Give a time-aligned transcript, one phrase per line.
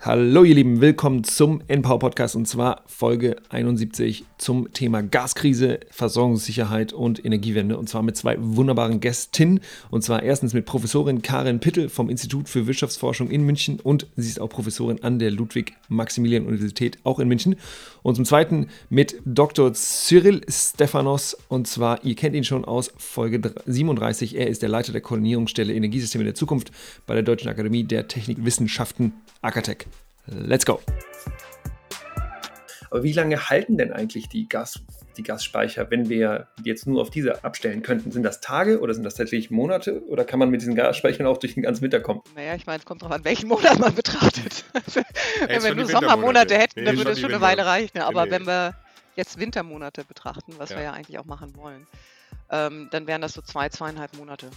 [0.00, 6.92] Hallo ihr Lieben, willkommen zum Npower Podcast und zwar Folge 71 zum Thema Gaskrise, Versorgungssicherheit
[6.92, 9.58] und Energiewende und zwar mit zwei wunderbaren Gästinnen
[9.90, 14.28] und zwar erstens mit Professorin Karin Pittel vom Institut für Wirtschaftsforschung in München und sie
[14.28, 17.56] ist auch Professorin an der Ludwig-Maximilian-Universität auch in München
[18.04, 19.74] und zum zweiten mit Dr.
[19.74, 24.92] Cyril Stefanos und zwar, ihr kennt ihn schon aus Folge 37, er ist der Leiter
[24.92, 26.70] der Koordinierungsstelle Energiesysteme der Zukunft
[27.04, 29.12] bei der Deutschen Akademie der Technikwissenschaften
[29.42, 29.88] Akatech.
[30.30, 30.80] Let's go!
[32.90, 34.80] Aber wie lange halten denn eigentlich die, Gas,
[35.16, 38.12] die Gasspeicher, wenn wir jetzt nur auf diese abstellen könnten?
[38.12, 40.02] Sind das Tage oder sind das tatsächlich Monate?
[40.06, 42.22] Oder kann man mit diesen Gasspeichern auch durch den ganzen Winter kommen?
[42.34, 44.64] Naja, ich meine, es kommt darauf an, welchen Monat man betrachtet.
[45.46, 47.98] wenn wir nur Sommermonate hätten, nee, dann würde es schon eine Weile reichen.
[47.98, 48.30] Aber nee.
[48.32, 48.74] wenn wir
[49.16, 50.76] jetzt Wintermonate betrachten, was ja.
[50.76, 51.86] wir ja eigentlich auch machen wollen,
[52.50, 54.48] ähm, dann wären das so zwei, zweieinhalb Monate.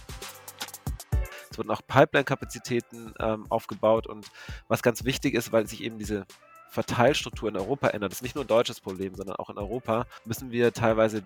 [1.52, 4.26] Es wurden auch Pipeline-Kapazitäten ähm, aufgebaut und
[4.68, 6.26] was ganz wichtig ist, weil sich eben diese
[6.70, 10.06] Verteilstruktur in Europa ändert, das ist nicht nur ein deutsches Problem, sondern auch in Europa,
[10.24, 11.22] müssen wir teilweise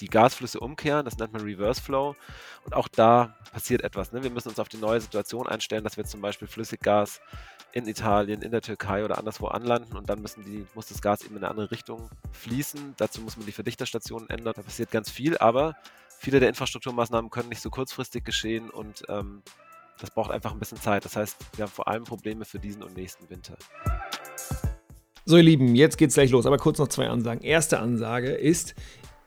[0.00, 2.16] die Gasflüsse umkehren, das nennt man Reverse Flow.
[2.64, 4.12] Und auch da passiert etwas.
[4.12, 4.22] Ne?
[4.22, 7.20] Wir müssen uns auf die neue Situation einstellen, dass wir zum Beispiel Flüssiggas
[7.72, 11.22] in Italien, in der Türkei oder anderswo anlanden und dann müssen die, muss das Gas
[11.22, 12.94] eben in eine andere Richtung fließen.
[12.96, 14.54] Dazu muss man die Verdichterstationen ändern.
[14.56, 15.76] Da passiert ganz viel, aber
[16.18, 19.42] viele der Infrastrukturmaßnahmen können nicht so kurzfristig geschehen und ähm,
[20.00, 21.04] das braucht einfach ein bisschen Zeit.
[21.04, 23.56] Das heißt, wir haben vor allem Probleme für diesen und nächsten Winter.
[25.24, 26.46] So, ihr Lieben, jetzt geht's gleich los.
[26.46, 27.42] Aber kurz noch zwei Ansagen.
[27.42, 28.74] Erste Ansage ist,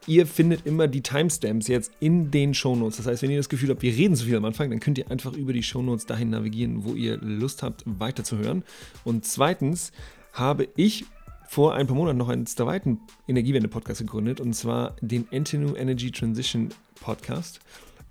[0.08, 2.98] ihr findet immer die Timestamps jetzt in den Shownotes.
[2.98, 4.98] Das heißt, wenn ihr das Gefühl habt, wir reden zu viel am Anfang, dann könnt
[4.98, 8.64] ihr einfach über die Shownotes dahin navigieren, wo ihr Lust habt, weiterzuhören.
[9.04, 9.92] Und zweitens
[10.34, 11.06] habe ich
[11.52, 16.70] vor ein paar Monaten noch einen zweiten Energiewende-Podcast gegründet und zwar den Entenu Energy Transition
[17.02, 17.60] Podcast.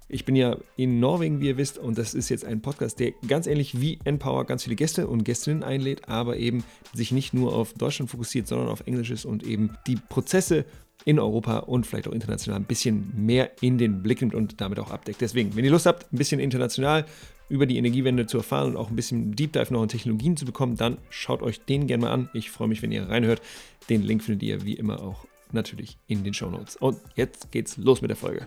[0.09, 3.13] Ich bin ja in Norwegen, wie ihr wisst, und das ist jetzt ein Podcast, der
[3.27, 7.55] ganz ähnlich wie Empower ganz viele Gäste und Gästinnen einlädt, aber eben sich nicht nur
[7.55, 10.67] auf Deutschland fokussiert, sondern auf Englisches und eben die Prozesse
[11.07, 14.79] in Europa und vielleicht auch international ein bisschen mehr in den Blick nimmt und damit
[14.79, 15.23] auch abdeckt.
[15.23, 17.07] Deswegen, wenn ihr Lust habt, ein bisschen international
[17.51, 20.47] über die Energiewende zu erfahren und auch ein bisschen Deep Dive noch in Technologien zu
[20.47, 22.31] bekommen, dann schaut euch den gerne mal an.
[22.33, 23.43] Ich freue mich, wenn ihr reinhört.
[23.91, 26.77] Den Link findet ihr wie immer auch natürlich in den Show Notes.
[26.77, 28.47] Und jetzt geht's los mit der Folge.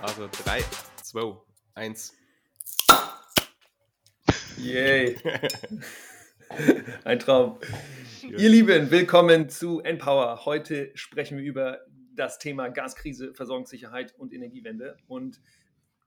[0.00, 0.60] Also 3,
[1.02, 1.36] 2,
[1.74, 2.14] 1.
[4.58, 5.16] Yay.
[7.04, 7.58] Ein Traum.
[8.22, 10.44] Ihr Lieben, willkommen zu Empower.
[10.44, 11.80] Heute sprechen wir über
[12.14, 14.96] das Thema Gaskrise, Versorgungssicherheit und Energiewende.
[15.08, 15.40] Und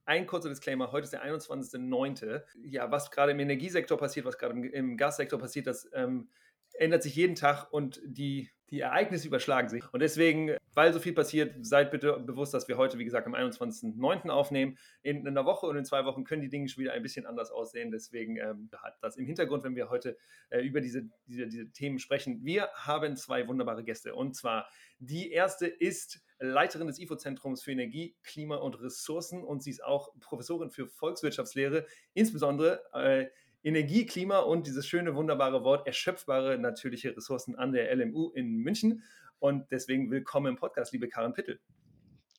[0.07, 2.41] ein kurzer Disclaimer, heute ist der 21.09.
[2.63, 6.29] Ja, was gerade im Energiesektor passiert, was gerade im, Gassektor passiert, das ähm,
[6.73, 9.83] ändert sich jeden Tag und die, die Ereignisse überschlagen sich.
[9.93, 13.33] Und deswegen, weil so viel passiert, seid bitte bewusst, dass wir heute, wie gesagt, am
[13.33, 14.29] 21.09.
[14.29, 14.77] aufnehmen.
[15.01, 17.25] In, in einer Woche und in zwei Wochen können die Dinge schon wieder ein bisschen
[17.25, 17.91] anders aussehen.
[17.91, 20.17] Deswegen ähm, hat das im Hintergrund, wenn wir heute
[20.49, 22.43] äh, über diese, diese, diese Themen sprechen.
[22.43, 24.15] Wir haben zwei wunderbare Gäste.
[24.15, 24.67] Und zwar
[24.99, 30.09] die erste ist Leiterin des IFO-Zentrums für Energie, Klima und Ressourcen und sie ist auch
[30.19, 33.27] Professorin für Volkswirtschaftslehre, insbesondere äh,
[33.67, 39.03] Energie, Klima und dieses schöne, wunderbare Wort erschöpfbare natürliche Ressourcen an der LMU in München.
[39.39, 41.59] Und deswegen willkommen im Podcast, liebe Karin Pittel.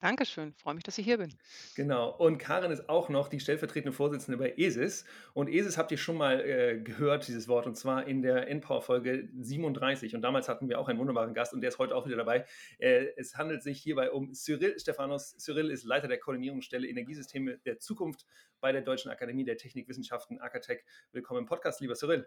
[0.00, 1.34] Dankeschön, freue mich, dass ich hier bin.
[1.74, 5.04] Genau, und Karin ist auch noch die stellvertretende Vorsitzende bei ESIS.
[5.34, 9.28] Und ESIS habt ihr schon mal äh, gehört, dieses Wort, und zwar in der Endpower-Folge
[9.40, 10.14] 37.
[10.14, 12.46] Und damals hatten wir auch einen wunderbaren Gast und der ist heute auch wieder dabei.
[12.78, 15.36] Äh, es handelt sich hierbei um Cyril Stefanos.
[15.36, 18.24] Cyril ist Leiter der Koordinierungsstelle Energiesysteme der Zukunft
[18.60, 20.84] bei der Deutschen Akademie der Technikwissenschaften, Akatech.
[21.10, 22.24] Willkommen im Podcast, lieber Cyril.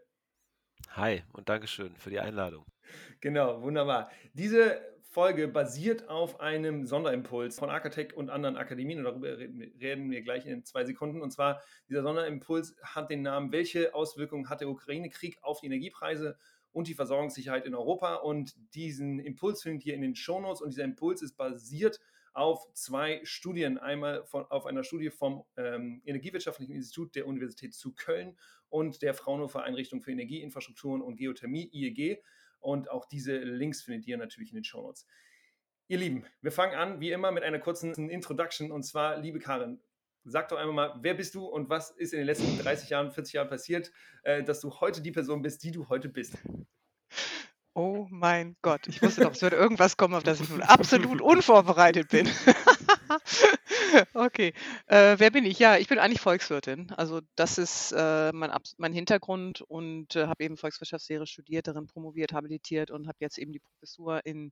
[0.90, 2.66] Hi und Dankeschön für die Einladung.
[3.20, 4.10] Genau, wunderbar.
[4.34, 4.82] Diese
[5.12, 10.46] Folge basiert auf einem Sonderimpuls von Architect und anderen Akademien und darüber reden wir gleich
[10.46, 11.22] in zwei Sekunden.
[11.22, 16.38] Und zwar, dieser Sonderimpuls hat den Namen, welche Auswirkungen hat der Ukraine-Krieg auf die Energiepreise
[16.72, 18.16] und die Versorgungssicherheit in Europa?
[18.16, 22.00] Und diesen Impuls findet ihr in den Shownotes und dieser Impuls ist basiert
[22.34, 23.78] auf zwei Studien.
[23.78, 28.38] Einmal von, auf einer Studie vom ähm, Energiewirtschaftlichen Institut der Universität zu Köln
[28.70, 32.24] und der Fraunhofer Einrichtung für Energieinfrastrukturen und Geothermie, IEG.
[32.60, 35.08] Und auch diese Links findet ihr natürlich in den Show Notes.
[35.88, 38.72] Ihr Lieben, wir fangen an, wie immer, mit einer kurzen Introduction.
[38.72, 39.82] Und zwar, liebe Karin,
[40.24, 43.12] sag doch einmal mal, wer bist du und was ist in den letzten 30 Jahren,
[43.12, 43.92] 40 Jahren passiert,
[44.24, 46.38] äh, dass du heute die Person bist, die du heute bist?
[47.74, 51.22] Oh mein Gott, ich wusste doch, es würde irgendwas kommen, auf das ich nun absolut
[51.22, 52.30] unvorbereitet bin.
[54.14, 54.54] Okay.
[54.88, 55.60] Äh, wer bin ich?
[55.60, 56.92] Ja, ich bin eigentlich Volkswirtin.
[56.92, 62.34] Also das ist äh, mein, mein Hintergrund und äh, habe eben Volkswirtschaftslehre studiert, darin promoviert,
[62.34, 64.52] habilitiert und habe jetzt eben die Professur in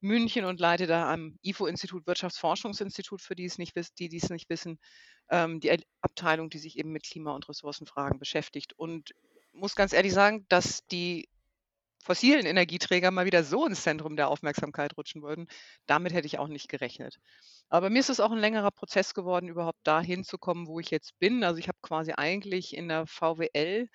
[0.00, 4.50] München und leite da am IFO-Institut Wirtschaftsforschungsinstitut, für die es nicht, die, die es nicht
[4.50, 4.78] wissen,
[5.30, 5.70] ähm, die
[6.00, 8.72] Abteilung, die sich eben mit Klima- und Ressourcenfragen beschäftigt.
[8.72, 9.14] Und
[9.52, 11.28] muss ganz ehrlich sagen, dass die
[12.02, 15.46] fossilen Energieträger mal wieder so ins Zentrum der Aufmerksamkeit rutschen würden,
[15.86, 17.18] damit hätte ich auch nicht gerechnet.
[17.68, 20.90] Aber mir ist es auch ein längerer Prozess geworden, überhaupt dahin zu kommen, wo ich
[20.90, 21.44] jetzt bin.
[21.44, 23.88] Also ich habe quasi eigentlich in der VWL,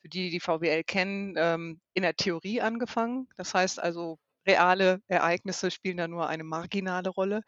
[0.00, 3.28] für die, die die VWL kennen, ähm, in der Theorie angefangen.
[3.36, 7.42] Das heißt also, reale Ereignisse spielen da nur eine marginale Rolle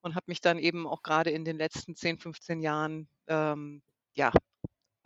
[0.00, 3.82] und habe mich dann eben auch gerade in den letzten 10, 15 Jahren ähm,
[4.14, 4.32] ja,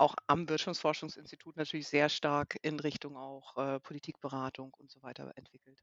[0.01, 5.83] auch am Wirtschaftsforschungsinstitut natürlich sehr stark in Richtung auch äh, Politikberatung und so weiter entwickelt.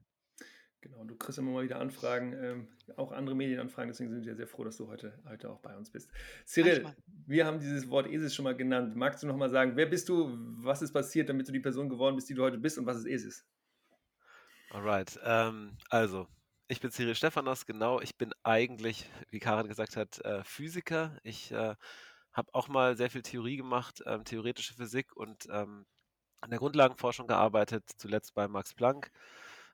[0.81, 2.67] Genau, du kriegst immer mal wieder Anfragen, ähm,
[2.97, 5.89] auch andere Medienanfragen, deswegen sind wir sehr froh, dass du heute, heute auch bei uns
[5.89, 6.09] bist.
[6.45, 6.95] Cyril, Manchmal.
[7.25, 8.95] wir haben dieses Wort ESIS schon mal genannt.
[8.95, 10.29] Magst du noch mal sagen, wer bist du,
[10.63, 12.97] was ist passiert, damit du die Person geworden bist, die du heute bist und was
[12.97, 13.45] ist ESIS?
[14.69, 16.27] Alright, ähm, also,
[16.67, 18.01] ich bin Cyril Stephanos, genau.
[18.01, 21.17] Ich bin eigentlich, wie Karin gesagt hat, äh, Physiker.
[21.23, 21.75] Ich äh,
[22.37, 25.85] habe auch mal sehr viel Theorie gemacht, ähm, theoretische Physik und ähm,
[26.39, 29.11] an der Grundlagenforschung gearbeitet, zuletzt bei Max Planck.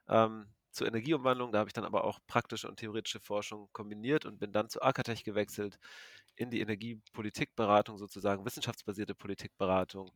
[0.07, 4.39] Ähm, zur Energieumwandlung, da habe ich dann aber auch praktische und theoretische Forschung kombiniert und
[4.39, 5.77] bin dann zu Akatech gewechselt
[6.35, 10.11] in die Energiepolitikberatung, sozusagen wissenschaftsbasierte Politikberatung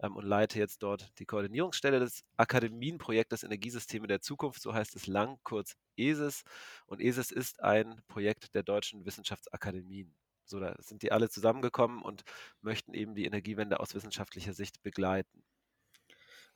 [0.00, 5.06] ähm, und leite jetzt dort die Koordinierungsstelle des Akademienprojektes Energiesysteme der Zukunft, so heißt es
[5.06, 6.42] lang, kurz ESIS.
[6.86, 10.14] Und ESIS ist ein Projekt der deutschen Wissenschaftsakademien.
[10.44, 12.22] So, da sind die alle zusammengekommen und
[12.60, 15.42] möchten eben die Energiewende aus wissenschaftlicher Sicht begleiten.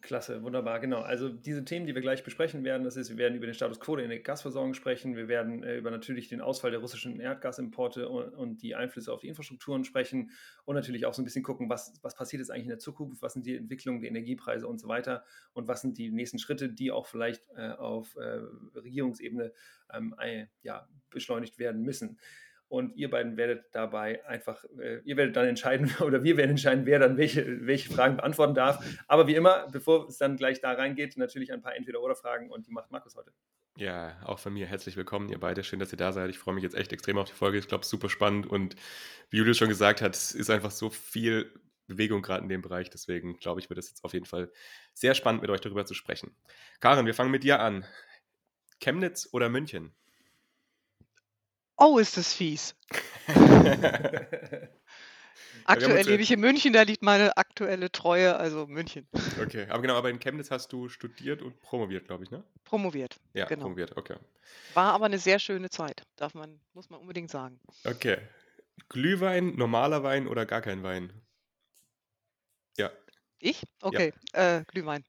[0.02, 1.00] Klasse, wunderbar, genau.
[1.00, 3.80] Also diese Themen, die wir gleich besprechen werden, das ist, wir werden über den Status
[3.80, 8.28] quo der Gasversorgung sprechen, wir werden äh, über natürlich den Ausfall der russischen Erdgasimporte und,
[8.34, 10.30] und, die Einflüsse auf die Infrastrukturen sprechen
[10.64, 13.22] und natürlich auch so ein bisschen gucken, was, was passiert jetzt eigentlich in der Zukunft,
[13.22, 15.24] was sind die Entwicklungen der Energiepreise und so weiter
[15.54, 18.42] und was sind die nächsten Schritte, die auch vielleicht äh, auf äh,
[18.76, 19.52] Regierungsebene
[19.92, 20.14] ähm,
[20.62, 22.18] ja, beschleunigt werden müssen.
[22.68, 26.84] Und ihr beiden werdet dabei einfach, äh, ihr werdet dann entscheiden, oder wir werden entscheiden,
[26.86, 28.84] wer dann welche, welche Fragen beantworten darf.
[29.06, 32.72] Aber wie immer, bevor es dann gleich da reingeht, natürlich ein paar Entweder-Oder-Fragen und die
[32.72, 33.32] macht Markus heute.
[33.76, 35.62] Ja, auch von mir herzlich willkommen, ihr beide.
[35.62, 36.30] Schön, dass ihr da seid.
[36.30, 37.58] Ich freue mich jetzt echt extrem auf die Folge.
[37.58, 38.74] Ich glaube, super spannend und
[39.28, 41.52] wie Julius schon gesagt hat, es ist einfach so viel
[41.86, 42.90] Bewegung gerade in dem Bereich.
[42.90, 44.50] Deswegen glaube ich, wird es jetzt auf jeden Fall
[44.94, 46.34] sehr spannend, mit euch darüber zu sprechen.
[46.80, 47.84] Karin, wir fangen mit dir an.
[48.80, 49.94] Chemnitz oder München?
[51.76, 52.74] Oh, ist das fies.
[55.64, 59.08] Aktuell lebe ich in München, da liegt meine aktuelle Treue, also München.
[59.42, 62.44] Okay, aber genau, aber in Chemnitz hast du studiert und promoviert, glaube ich, ne?
[62.64, 63.18] Promoviert.
[63.34, 63.62] Ja, genau.
[63.62, 64.16] promoviert, okay.
[64.74, 67.58] War aber eine sehr schöne Zeit, darf man, muss man unbedingt sagen.
[67.84, 68.18] Okay.
[68.88, 71.12] Glühwein, normaler Wein oder gar kein Wein?
[72.76, 72.92] Ja.
[73.40, 73.64] Ich?
[73.80, 74.58] Okay, ja.
[74.58, 75.04] äh, Glühwein.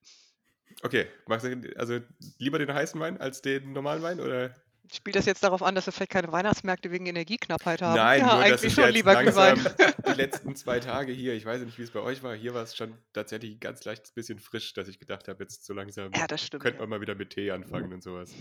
[0.81, 1.99] Okay, magst du also
[2.39, 4.55] lieber den heißen Wein als den normalen Wein oder?
[4.93, 7.95] Spielt das jetzt darauf an, dass wir vielleicht keine Weihnachtsmärkte wegen Energieknappheit haben?
[7.95, 9.59] Nein, ja, nur, eigentlich schon lieber Glühwein.
[10.07, 12.63] Die letzten zwei Tage hier, ich weiß nicht, wie es bei euch war, hier war
[12.63, 16.11] es schon tatsächlich ein ganz leichtes bisschen frisch, dass ich gedacht habe, jetzt so langsam
[16.13, 16.95] ja, das stimmt, könnte man ja.
[16.95, 18.31] mal wieder mit Tee anfangen und sowas.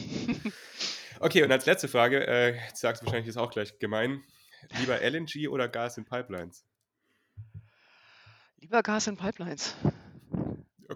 [1.20, 4.22] okay, und als letzte Frage, äh, jetzt sagst du wahrscheinlich, ist auch gleich gemein,
[4.78, 6.64] lieber LNG oder Gas in Pipelines?
[8.60, 9.75] Lieber Gas in Pipelines.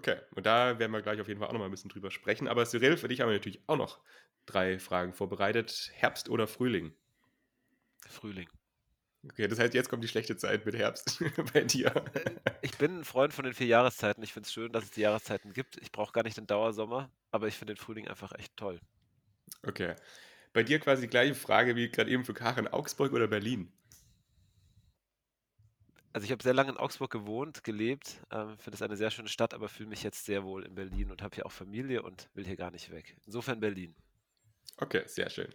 [0.00, 2.10] Okay, und da werden wir gleich auf jeden Fall auch noch mal ein bisschen drüber
[2.10, 2.48] sprechen.
[2.48, 4.00] Aber Cyril, für dich haben wir natürlich auch noch
[4.46, 5.90] drei Fragen vorbereitet.
[5.92, 6.94] Herbst oder Frühling?
[8.08, 8.48] Frühling.
[9.26, 11.88] Okay, das heißt, jetzt kommt die schlechte Zeit mit Herbst bei dir.
[12.14, 12.30] Äh,
[12.62, 14.22] ich bin ein Freund von den vier Jahreszeiten.
[14.22, 15.76] Ich finde es schön, dass es die Jahreszeiten gibt.
[15.82, 18.80] Ich brauche gar nicht den Dauersommer, aber ich finde den Frühling einfach echt toll.
[19.66, 19.96] Okay.
[20.54, 22.68] Bei dir quasi die gleiche Frage wie gerade eben für Karin.
[22.68, 23.70] Augsburg oder Berlin?
[26.12, 29.28] Also ich habe sehr lange in Augsburg gewohnt, gelebt, ähm, finde es eine sehr schöne
[29.28, 32.28] Stadt, aber fühle mich jetzt sehr wohl in Berlin und habe hier auch Familie und
[32.34, 33.16] will hier gar nicht weg.
[33.26, 33.94] Insofern Berlin.
[34.78, 35.48] Okay, sehr schön.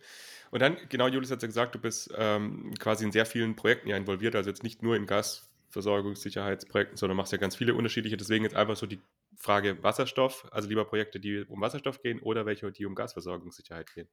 [0.52, 3.90] Und dann, genau, Julius hat ja gesagt, du bist ähm, quasi in sehr vielen Projekten
[3.90, 8.16] ja involviert, also jetzt nicht nur in Gasversorgungssicherheitsprojekten, sondern machst ja ganz viele unterschiedliche.
[8.16, 9.02] Deswegen jetzt einfach so die
[9.36, 14.08] Frage Wasserstoff, also lieber Projekte, die um Wasserstoff gehen oder welche, die um Gasversorgungssicherheit gehen?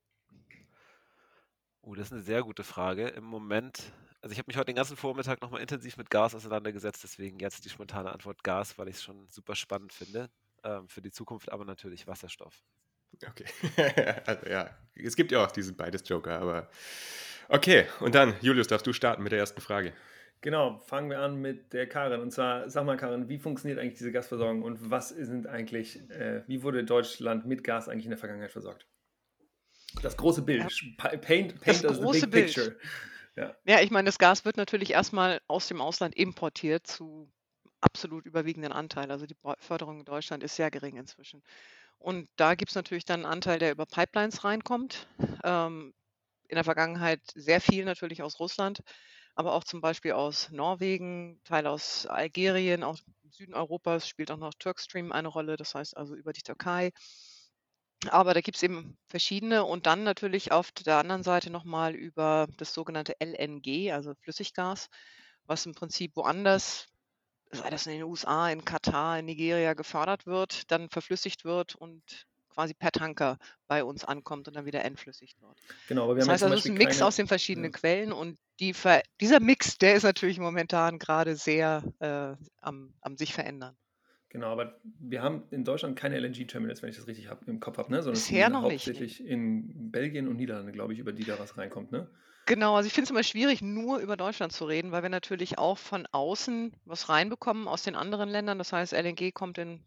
[1.83, 3.09] Oh, das ist eine sehr gute Frage.
[3.09, 3.93] Im Moment,
[4.23, 7.65] also ich habe mich heute den ganzen Vormittag nochmal intensiv mit Gas auseinandergesetzt, deswegen jetzt
[7.65, 10.31] die spontane Antwort Gas, weil ich es schon super spannend finde.
[10.63, 12.63] Ähm, für die Zukunft aber natürlich Wasserstoff.
[13.27, 13.45] Okay.
[14.27, 16.71] also ja, es gibt ja auch diesen beides Joker, aber
[17.49, 17.87] okay.
[17.99, 19.93] Und dann, Julius, darfst du starten mit der ersten Frage.
[20.41, 22.21] Genau, fangen wir an mit der Karin.
[22.21, 26.43] Und zwar, sag mal, Karin, wie funktioniert eigentlich diese Gasversorgung und was sind eigentlich, äh,
[26.47, 28.87] wie wurde Deutschland mit Gas eigentlich in der Vergangenheit versorgt?
[30.01, 30.63] Das große Bild.
[30.63, 31.17] Ja.
[31.19, 32.47] Paint, paint das große Bild.
[32.47, 32.77] picture.
[33.37, 33.57] Ja.
[33.65, 37.31] ja, ich meine, das Gas wird natürlich erstmal aus dem Ausland importiert zu
[37.81, 39.11] absolut überwiegenden Anteil.
[39.11, 41.43] Also die Förderung in Deutschland ist sehr gering inzwischen.
[41.99, 45.09] Und da gibt es natürlich dann einen Anteil, der über Pipelines reinkommt.
[45.45, 45.95] Ähm,
[46.49, 48.81] in der Vergangenheit sehr viel natürlich aus Russland,
[49.35, 52.99] aber auch zum Beispiel aus Norwegen, Teil aus Algerien, auch
[53.31, 56.93] Süden Europas spielt auch noch Turkstream eine Rolle, das heißt also über die Türkei.
[58.09, 62.49] Aber da gibt es eben verschiedene und dann natürlich auf der anderen Seite nochmal über
[62.57, 64.89] das sogenannte LNG, also Flüssiggas,
[65.45, 66.89] was im Prinzip woanders
[67.53, 72.03] sei das in den USA, in Katar, in Nigeria gefördert wird, dann verflüssigt wird und
[72.49, 75.57] quasi per Tanker bei uns ankommt und dann wieder entflüssigt wird.
[75.89, 77.73] Genau, aber wir das haben heißt also, es ist ein Mix keine, aus den verschiedenen
[77.73, 77.79] ja.
[77.79, 78.75] Quellen und die
[79.21, 83.77] dieser Mix, der ist natürlich momentan gerade sehr äh, am, am sich verändern.
[84.33, 87.77] Genau, aber wir haben in Deutschland keine LNG-Terminals, wenn ich das richtig hab, im Kopf
[87.77, 87.99] habe, ne?
[88.03, 89.29] sondern Bisher noch hauptsächlich nicht.
[89.29, 91.93] in Belgien und Niederlande, glaube ich, über die da was reinkommt.
[91.93, 92.09] Ne?
[92.47, 95.59] Genau, also ich finde es immer schwierig, nur über Deutschland zu reden, weil wir natürlich
[95.59, 98.57] auch von außen was reinbekommen aus den anderen Ländern.
[98.57, 99.85] Das heißt, LNG kommt in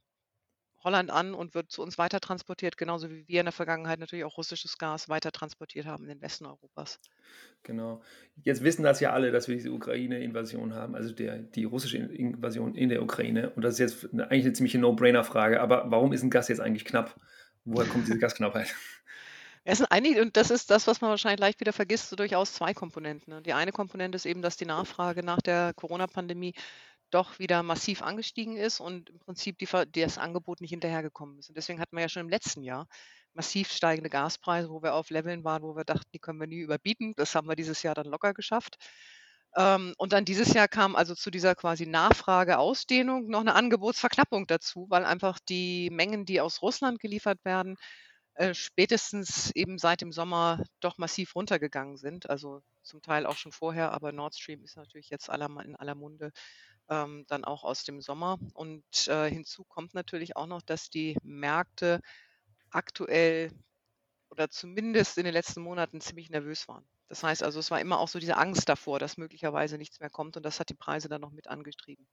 [0.86, 4.24] Holland an und wird zu uns weiter transportiert, genauso wie wir in der Vergangenheit natürlich
[4.24, 7.00] auch russisches Gas weiter transportiert haben in den Westen Europas.
[7.63, 8.01] Genau.
[8.44, 12.75] Jetzt wissen das ja alle, dass wir diese Ukraine-Invasion haben, also der, die russische Invasion
[12.75, 13.50] in der Ukraine.
[13.50, 15.60] Und das ist jetzt eigentlich eine ziemliche No-Brainer-Frage.
[15.60, 17.20] Aber warum ist ein Gas jetzt eigentlich knapp?
[17.65, 18.74] Woher kommt diese Gasknappheit?
[19.68, 22.54] Es sind einige, und das ist das, was man wahrscheinlich leicht wieder vergisst, so durchaus
[22.54, 23.34] zwei Komponenten.
[23.34, 23.42] Ne?
[23.42, 26.54] Die eine Komponente ist eben, dass die Nachfrage nach der Corona-Pandemie
[27.15, 29.67] doch wieder massiv angestiegen ist und im Prinzip die,
[30.01, 31.48] das Angebot nicht hinterhergekommen ist.
[31.50, 32.88] Und deswegen hatten wir ja schon im letzten Jahr
[33.34, 36.60] massiv steigende Gaspreise, wo wir auf Leveln waren, wo wir dachten, die können wir nie
[36.60, 37.13] überbieten.
[37.15, 38.77] Das haben wir dieses Jahr dann locker geschafft.
[39.55, 44.88] Ähm, und dann dieses Jahr kam also zu dieser quasi Nachfrageausdehnung noch eine Angebotsverknappung dazu,
[44.89, 47.77] weil einfach die Mengen, die aus Russland geliefert werden,
[48.34, 52.29] äh, spätestens eben seit dem Sommer doch massiv runtergegangen sind.
[52.29, 56.31] Also zum Teil auch schon vorher, aber Nord Stream ist natürlich jetzt in aller Munde
[56.89, 58.38] ähm, dann auch aus dem Sommer.
[58.54, 62.01] Und äh, hinzu kommt natürlich auch noch, dass die Märkte
[62.70, 63.51] aktuell
[64.30, 66.86] oder zumindest in den letzten Monaten ziemlich nervös waren.
[67.08, 70.10] Das heißt also, es war immer auch so diese Angst davor, dass möglicherweise nichts mehr
[70.10, 72.08] kommt und das hat die Preise dann noch mit angetrieben.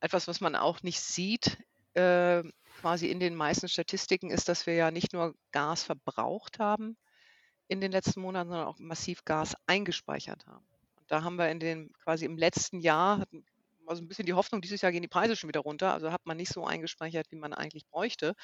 [0.00, 1.58] Etwas, was man auch nicht sieht,
[1.94, 2.42] äh,
[2.80, 6.96] quasi in den meisten Statistiken ist, dass wir ja nicht nur Gas verbraucht haben
[7.68, 10.66] in den letzten Monaten, sondern auch massiv Gas eingespeichert haben.
[10.96, 13.24] Und da haben wir in den quasi im letzten Jahr
[13.88, 15.92] also ein bisschen die Hoffnung, dieses Jahr gehen die Preise schon wieder runter.
[15.92, 18.34] Also hat man nicht so eingespeichert, wie man eigentlich bräuchte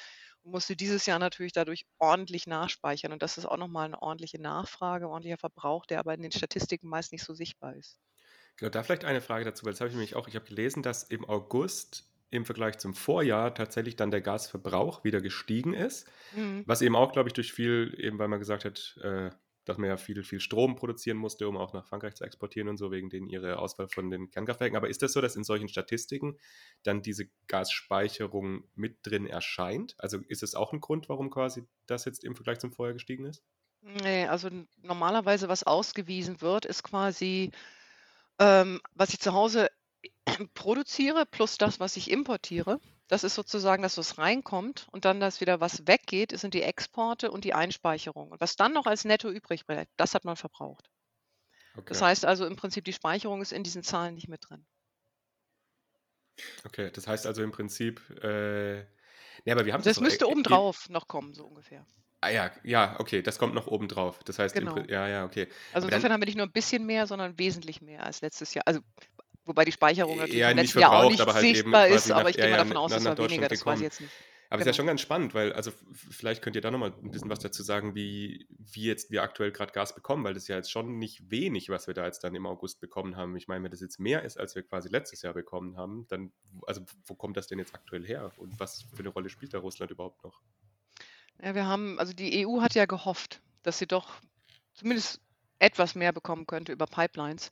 [0.43, 3.11] und musste dieses Jahr natürlich dadurch ordentlich nachspeichern.
[3.13, 6.87] Und das ist auch nochmal eine ordentliche Nachfrage, ordentlicher Verbrauch, der aber in den Statistiken
[6.89, 7.99] meist nicht so sichtbar ist.
[8.57, 10.83] Genau, da vielleicht eine Frage dazu, weil das habe ich nämlich auch, ich habe gelesen,
[10.83, 16.07] dass im August im Vergleich zum Vorjahr tatsächlich dann der Gasverbrauch wieder gestiegen ist.
[16.31, 16.63] Mhm.
[16.65, 19.29] Was eben auch, glaube ich, durch viel, eben weil man gesagt hat, äh,
[19.65, 22.77] dass man ja viel, viel Strom produzieren musste, um auch nach Frankreich zu exportieren und
[22.77, 24.75] so, wegen den ihre Auswahl von den Kernkraftwerken.
[24.75, 26.37] Aber ist das so, dass in solchen Statistiken
[26.83, 29.95] dann diese Gasspeicherung mit drin erscheint?
[29.97, 33.25] Also ist es auch ein Grund, warum quasi das jetzt im Vergleich zum Vorjahr gestiegen
[33.25, 33.43] ist?
[33.81, 34.49] Nee, also
[34.81, 37.51] normalerweise, was ausgewiesen wird, ist quasi,
[38.39, 39.69] ähm, was ich zu Hause
[40.53, 42.79] produziere plus das, was ich importiere.
[43.07, 47.31] Das ist sozusagen das, was reinkommt und dann das wieder, was weggeht, sind die Exporte
[47.31, 48.31] und die Einspeicherung.
[48.31, 50.89] Und was dann noch als Netto übrig bleibt, das hat man verbraucht.
[51.85, 54.65] Das heißt also im Prinzip, die Speicherung ist in diesen Zahlen nicht mit drin.
[56.65, 58.81] Okay, das heißt also im Prinzip, äh,
[59.45, 61.85] nee, aber wir haben Das müsste e obendrauf noch kommen, so ungefähr.
[62.21, 64.23] Ah ja, ja, okay, das kommt noch obendrauf.
[64.23, 64.77] Das heißt, Genau.
[64.87, 65.47] ja, ja, okay.
[65.73, 68.53] Also Aber insofern haben wir nicht nur ein bisschen mehr, sondern wesentlich mehr als letztes
[68.53, 68.63] Jahr.
[68.65, 68.79] Also
[69.45, 72.29] Wobei die Speicherung natürlich ja, im letzten Jahr auch nicht aber halt sichtbar ist, aber
[72.29, 74.13] ich gehe mal davon aus, es war weniger, das weiß ich jetzt nicht.
[74.53, 74.69] Aber es genau.
[74.69, 75.71] ist ja schon ganz spannend, weil, also
[76.11, 79.51] vielleicht könnt ihr da nochmal ein bisschen was dazu sagen, wie, wie jetzt wir aktuell
[79.51, 82.23] gerade Gas bekommen, weil das ist ja jetzt schon nicht wenig, was wir da jetzt
[82.23, 83.35] dann im August bekommen haben.
[83.35, 86.31] Ich meine, wenn das jetzt mehr ist, als wir quasi letztes Jahr bekommen haben, dann,
[86.67, 88.31] also wo kommt das denn jetzt aktuell her?
[88.37, 90.39] Und was für eine Rolle spielt da Russland überhaupt noch?
[91.41, 94.21] Ja, wir haben, also die EU hat ja gehofft, dass sie doch
[94.75, 95.19] zumindest
[95.57, 97.49] etwas mehr bekommen könnte über Pipelines.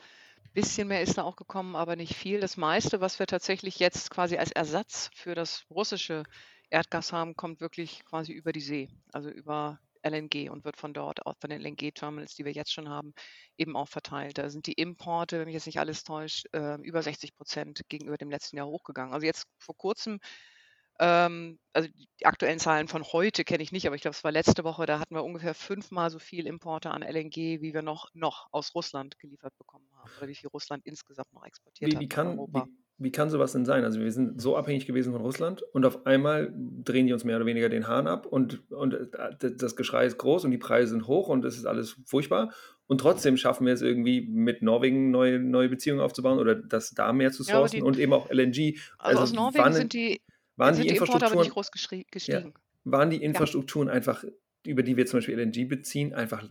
[0.53, 2.41] Bisschen mehr ist da auch gekommen, aber nicht viel.
[2.41, 6.23] Das meiste, was wir tatsächlich jetzt quasi als Ersatz für das russische
[6.69, 11.25] Erdgas haben, kommt wirklich quasi über die See, also über LNG und wird von dort,
[11.25, 13.13] auch von den LNG-Terminals, die wir jetzt schon haben,
[13.57, 14.37] eben auch verteilt.
[14.37, 18.17] Da sind die Importe, wenn mich jetzt nicht alles täuscht, äh, über 60 Prozent gegenüber
[18.17, 19.13] dem letzten Jahr hochgegangen.
[19.13, 20.19] Also jetzt vor kurzem
[21.01, 21.89] ähm, also
[22.19, 24.85] die aktuellen Zahlen von heute kenne ich nicht, aber ich glaube, es war letzte Woche,
[24.85, 28.75] da hatten wir ungefähr fünfmal so viel Importe an LNG, wie wir noch, noch aus
[28.75, 32.37] Russland geliefert bekommen haben oder wie viel Russland insgesamt noch exportiert wie, hat wie kann,
[32.37, 32.61] Wie,
[32.99, 33.83] wie kann sowas denn sein?
[33.83, 37.37] Also wir sind so abhängig gewesen von Russland und auf einmal drehen die uns mehr
[37.37, 40.91] oder weniger den Hahn ab und, und äh, das Geschrei ist groß und die Preise
[40.91, 42.53] sind hoch und es ist alles furchtbar.
[42.85, 47.11] Und trotzdem schaffen wir es irgendwie mit Norwegen neue, neue Beziehungen aufzubauen oder das da
[47.11, 48.77] mehr zu sourcen ja, die, und eben auch LNG.
[48.99, 50.21] Also, also aus Norwegen sind die,
[50.55, 51.51] waren die, die Infrastrukturen.
[52.13, 52.51] Ja,
[52.83, 53.93] waren die Infrastrukturen ja.
[53.93, 54.23] einfach,
[54.63, 56.47] über die wir zum Beispiel LNG beziehen, einfach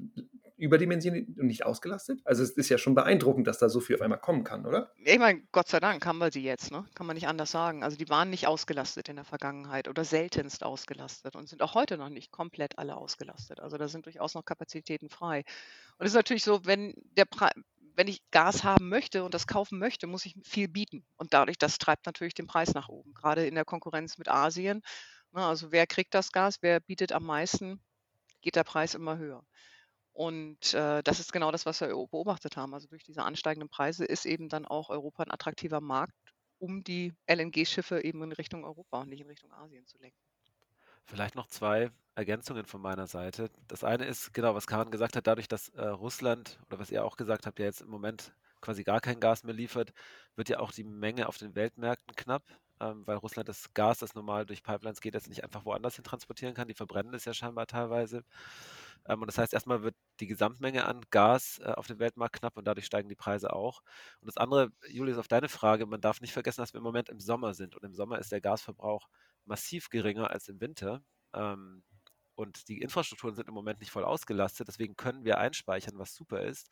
[0.60, 2.20] überdimensioniert und nicht ausgelastet?
[2.24, 4.92] Also es ist ja schon beeindruckend, dass da so viel auf einmal kommen kann, oder?
[5.04, 6.84] Ich meine, Gott sei Dank haben wir sie jetzt, ne?
[6.94, 7.82] Kann man nicht anders sagen.
[7.82, 11.96] Also die waren nicht ausgelastet in der Vergangenheit oder seltenst ausgelastet und sind auch heute
[11.96, 13.58] noch nicht komplett alle ausgelastet.
[13.58, 15.44] Also da sind durchaus noch Kapazitäten frei.
[15.98, 17.48] Und es ist natürlich so, wenn der Pre
[17.96, 21.04] wenn ich Gas haben möchte und das kaufen möchte, muss ich viel bieten.
[21.16, 24.82] Und dadurch, das treibt natürlich den Preis nach oben, gerade in der Konkurrenz mit Asien.
[25.32, 25.44] Ne?
[25.44, 27.80] Also wer kriegt das Gas, wer bietet am meisten,
[28.42, 29.44] geht der Preis immer höher.
[30.12, 32.74] Und äh, das ist genau das, was wir beobachtet haben.
[32.74, 36.14] Also durch diese ansteigenden Preise ist eben dann auch Europa ein attraktiver Markt,
[36.58, 40.29] um die LNG-Schiffe eben in Richtung Europa und nicht in Richtung Asien zu lenken.
[41.06, 43.50] Vielleicht noch zwei Ergänzungen von meiner Seite.
[43.68, 47.04] Das eine ist, genau, was Karin gesagt hat, dadurch, dass äh, Russland oder was ihr
[47.04, 49.92] auch gesagt habt, ja jetzt im Moment quasi gar kein Gas mehr liefert,
[50.36, 52.42] wird ja auch die Menge auf den Weltmärkten knapp,
[52.80, 56.04] ähm, weil Russland das Gas, das normal durch Pipelines geht, jetzt nicht einfach woanders hin
[56.04, 56.68] transportieren kann.
[56.68, 58.24] Die verbrennen es ja scheinbar teilweise.
[59.06, 62.56] Ähm, und das heißt, erstmal wird die Gesamtmenge an Gas äh, auf dem Weltmarkt knapp
[62.56, 63.82] und dadurch steigen die Preise auch.
[64.20, 67.08] Und das andere, Julius, auf deine Frage, man darf nicht vergessen, dass wir im Moment
[67.08, 67.76] im Sommer sind.
[67.76, 69.08] Und im Sommer ist der Gasverbrauch
[69.44, 71.02] massiv geringer als im Winter.
[71.34, 71.82] Ähm,
[72.40, 76.40] und die Infrastrukturen sind im Moment nicht voll ausgelastet, deswegen können wir einspeichern, was super
[76.42, 76.70] ist.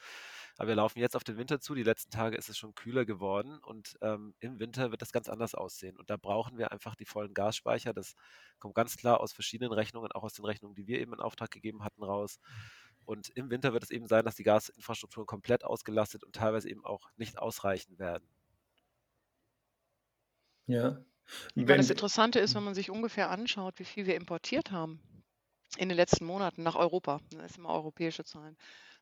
[0.57, 1.75] Aber wir laufen jetzt auf den Winter zu.
[1.75, 5.29] Die letzten Tage ist es schon kühler geworden und ähm, im Winter wird das ganz
[5.29, 5.99] anders aussehen.
[5.99, 7.93] Und da brauchen wir einfach die vollen Gasspeicher.
[7.93, 8.15] Das
[8.59, 11.51] kommt ganz klar aus verschiedenen Rechnungen, auch aus den Rechnungen, die wir eben in Auftrag
[11.51, 12.41] gegeben hatten, raus.
[13.09, 16.85] Und im Winter wird es eben sein, dass die Gasinfrastrukturen komplett ausgelastet und teilweise eben
[16.85, 18.29] auch nicht ausreichen werden.
[20.67, 21.03] Ja.
[21.55, 25.01] Wenn, das Interessante ist, wenn man sich ungefähr anschaut, wie viel wir importiert haben
[25.79, 28.59] in den letzten Monaten nach Europa, das ne, sind immer europäische Zahlen,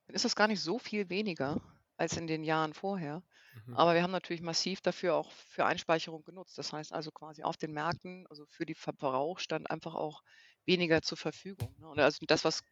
[0.07, 1.61] dann ist das gar nicht so viel weniger
[1.97, 3.25] als in den Jahren vorher.
[3.67, 3.75] Mhm.
[3.75, 6.57] Aber wir haben natürlich massiv dafür auch für Einspeicherung genutzt.
[6.59, 10.23] Das heißt also quasi auf den Märkten, also für die Verbrauch stand einfach auch
[10.65, 11.75] weniger zur Verfügung.
[11.81, 11.89] Ne?
[11.89, 12.63] Und also das, was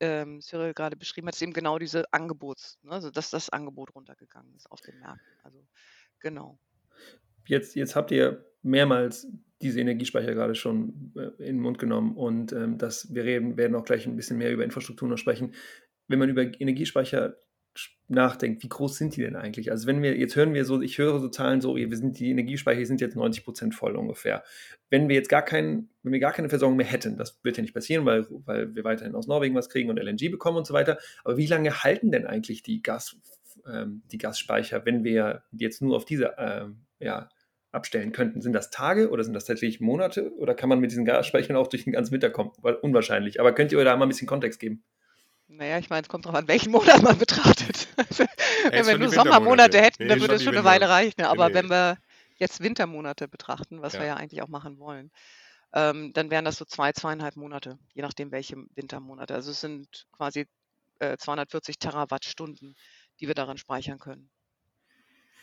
[0.00, 2.92] ähm, Cyril gerade beschrieben hat, ist eben genau diese Angebots, ne?
[2.92, 5.26] also dass das Angebot runtergegangen ist auf den Märkten.
[5.42, 5.66] Also
[6.20, 6.58] genau.
[7.46, 9.26] Jetzt, jetzt habt ihr mehrmals
[9.60, 13.74] diese Energiespeicher gerade schon äh, in den Mund genommen und ähm, das, wir reden, werden
[13.74, 15.54] auch gleich ein bisschen mehr über Infrastruktur noch sprechen.
[16.06, 17.36] Wenn man über Energiespeicher
[18.08, 19.70] nachdenkt, wie groß sind die denn eigentlich?
[19.70, 22.30] Also wenn wir, jetzt hören wir so, ich höre so Zahlen so, wir sind, die
[22.30, 24.42] Energiespeicher sind jetzt 90 Prozent voll ungefähr.
[24.90, 27.62] Wenn wir jetzt gar keinen, wenn wir gar keine Versorgung mehr hätten, das wird ja
[27.62, 30.74] nicht passieren, weil, weil wir weiterhin aus Norwegen was kriegen und LNG bekommen und so
[30.74, 30.98] weiter.
[31.24, 33.16] Aber wie lange halten denn eigentlich die Gas,
[33.66, 37.28] ähm, die Gasspeicher, wenn wir jetzt nur auf diese ähm, ja,
[37.70, 38.40] abstellen könnten.
[38.40, 41.66] Sind das Tage oder sind das tatsächlich Monate oder kann man mit diesen Gasspeichern auch
[41.66, 42.50] durch den ganzen Winter kommen?
[42.82, 43.40] Unwahrscheinlich.
[43.40, 44.82] Aber könnt ihr da mal ein bisschen Kontext geben?
[45.48, 47.88] Naja, ich meine, es kommt darauf an, welchen Monat man betrachtet.
[48.70, 51.22] wenn wir nur Sommermonate hätten, nee, dann würde es schon eine Weile reichen.
[51.22, 51.54] Aber nee.
[51.54, 51.98] wenn wir
[52.36, 54.00] jetzt Wintermonate betrachten, was ja.
[54.00, 55.10] wir ja eigentlich auch machen wollen,
[55.72, 59.34] ähm, dann wären das so zwei, zweieinhalb Monate, je nachdem welche Wintermonate.
[59.34, 60.46] Also es sind quasi
[60.98, 62.74] äh, 240 Terawattstunden,
[63.20, 64.30] die wir daran speichern können.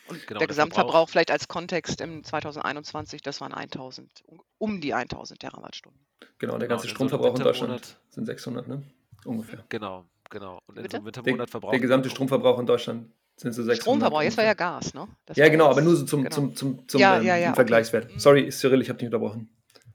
[0.08, 4.24] Und genau, der Gesamtverbrauch vielleicht als Kontext im 2021, das waren 1000,
[4.60, 6.06] um die 1000 Terawattstunden.
[6.38, 8.84] Genau, der genau, ganze Stromverbrauch in Deutschland sind 600, ne?
[9.24, 9.64] Ungefähr.
[9.70, 10.62] Genau, genau.
[10.68, 13.82] Und in so einem Wintermonat verbrauchen Der gesamte Stromverbrauch in Deutschland sind so 600.
[13.82, 15.08] Stromverbrauch, jetzt war ja Gas, ne?
[15.26, 16.36] Das ja, genau, aber nur so zum, genau.
[16.36, 18.06] zum, zum, zum ja, ähm, ja, ja, Vergleichswert.
[18.06, 18.20] Okay.
[18.20, 19.50] Sorry, Cyril, ich habe dich unterbrochen.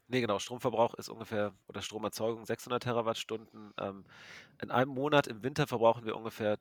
[0.09, 0.41] Nee, genau.
[0.41, 3.73] Stromverbrauch ist ungefähr, oder Stromerzeugung 600 Terawattstunden.
[3.79, 4.05] Ähm,
[4.61, 6.59] in einem Monat im Winter verbrauchen wir ungefähr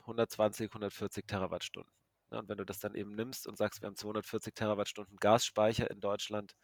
[0.00, 1.92] 120, 140 Terawattstunden.
[2.32, 5.90] Ja, und wenn du das dann eben nimmst und sagst, wir haben 240 Terawattstunden Gasspeicher
[5.90, 6.56] in Deutschland,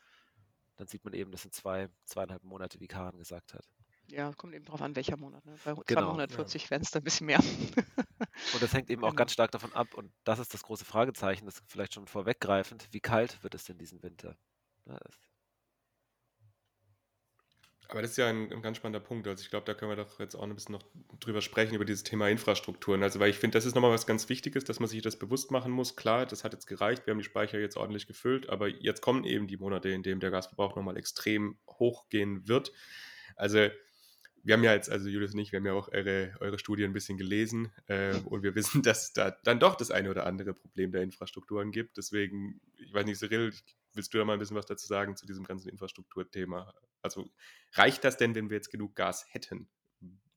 [0.76, 3.64] dann sieht man eben, das sind zwei, zweieinhalb Monate, wie Karin gesagt hat.
[4.12, 5.44] Ja, kommt eben darauf an, welcher Monat.
[5.46, 5.55] Ne?
[5.64, 6.70] Bei genau, 240 ja.
[6.70, 7.38] wären es dann ein bisschen mehr.
[7.38, 9.18] und das hängt eben auch genau.
[9.18, 13.01] ganz stark davon ab, und das ist das große Fragezeichen, das vielleicht schon vorweggreifend, wie
[13.01, 14.37] kalt wird es denn diesen Winter?
[14.87, 14.98] Ja,
[17.92, 19.29] aber das ist ja ein, ein, ganz spannender Punkt.
[19.29, 20.83] Also ich glaube, da können wir doch jetzt auch ein bisschen noch
[21.20, 23.03] drüber sprechen, über dieses Thema Infrastrukturen.
[23.03, 25.51] Also weil ich finde, das ist nochmal was ganz Wichtiges, dass man sich das bewusst
[25.51, 25.94] machen muss.
[25.94, 29.25] Klar, das hat jetzt gereicht, wir haben die Speicher jetzt ordentlich gefüllt, aber jetzt kommen
[29.25, 32.72] eben die Monate, in denen der Gasverbrauch nochmal extrem hochgehen wird.
[33.37, 33.68] Also
[34.44, 36.85] wir haben ja jetzt, also Julius und ich, wir haben ja auch eure, eure Studie
[36.85, 40.55] ein bisschen gelesen äh, und wir wissen, dass da dann doch das eine oder andere
[40.55, 41.96] Problem der Infrastrukturen gibt.
[41.96, 43.52] Deswegen, ich weiß nicht, Cyril,
[43.94, 46.74] willst du da mal ein bisschen was dazu sagen zu diesem ganzen Infrastrukturthema?
[47.02, 47.31] Also
[47.72, 49.68] reicht das denn, wenn wir jetzt genug Gas hätten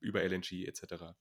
[0.00, 1.14] über LNG etc.?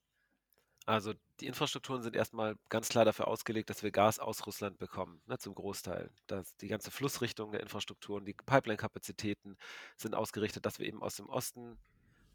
[0.86, 5.19] Also die Infrastrukturen sind erstmal ganz klar dafür ausgelegt, dass wir Gas aus Russland bekommen,
[5.26, 6.12] ne, zum Großteil.
[6.28, 9.58] Das, die ganze Flussrichtung der Infrastrukturen, die Pipeline-Kapazitäten
[9.98, 11.80] sind ausgerichtet, dass wir eben aus dem Osten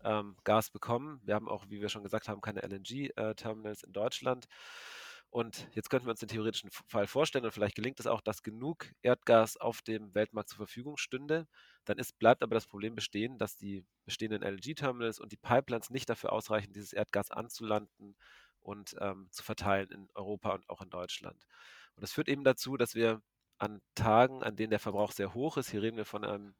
[0.04, 1.20] ähm, Gas bekommen.
[1.24, 4.46] Wir haben auch, wie wir schon gesagt haben, keine LNG-Terminals äh, in Deutschland.
[5.30, 8.42] Und jetzt könnten wir uns den theoretischen Fall vorstellen, und vielleicht gelingt es auch, dass
[8.42, 11.46] genug Erdgas auf dem Weltmarkt zur Verfügung stünde.
[11.84, 16.10] Dann ist, bleibt aber das Problem bestehen, dass die bestehenden LNG-Terminals und die Pipelines nicht
[16.10, 18.16] dafür ausreichen, dieses Erdgas anzulanden
[18.60, 21.46] und ähm, zu verteilen in Europa und auch in Deutschland.
[21.94, 23.22] Und das führt eben dazu, dass wir
[23.58, 26.54] an Tagen, an denen der Verbrauch sehr hoch ist, hier reden wir von, einem,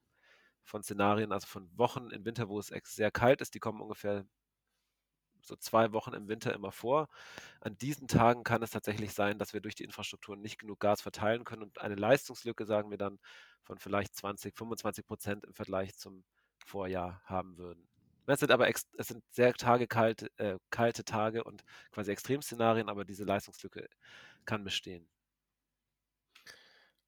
[0.65, 4.25] von Szenarien, also von Wochen im Winter, wo es sehr kalt ist, die kommen ungefähr
[5.43, 7.09] so zwei Wochen im Winter immer vor.
[7.61, 11.01] An diesen Tagen kann es tatsächlich sein, dass wir durch die Infrastruktur nicht genug Gas
[11.03, 13.19] verteilen können und eine Leistungslücke, sagen wir dann,
[13.63, 16.25] von vielleicht 20, 25 Prozent im Vergleich zum
[16.67, 17.89] Vorjahr haben würden.
[18.27, 23.05] Es sind aber es sind sehr Tage kalte, äh, kalte Tage und quasi Extremszenarien, aber
[23.05, 23.89] diese Leistungslücke
[24.45, 25.09] kann bestehen.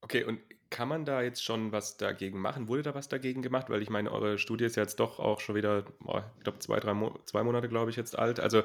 [0.01, 0.41] Okay, und
[0.73, 2.67] kann man da jetzt schon was dagegen machen?
[2.67, 3.71] Wurde da was dagegen gemacht?
[3.71, 6.81] Weil ich meine, eure Studie ist jetzt doch auch schon wieder, oh, ich glaube, zwei,
[6.81, 8.41] drei Mo zwei Monate, glaube ich, jetzt alt.
[8.41, 8.63] Also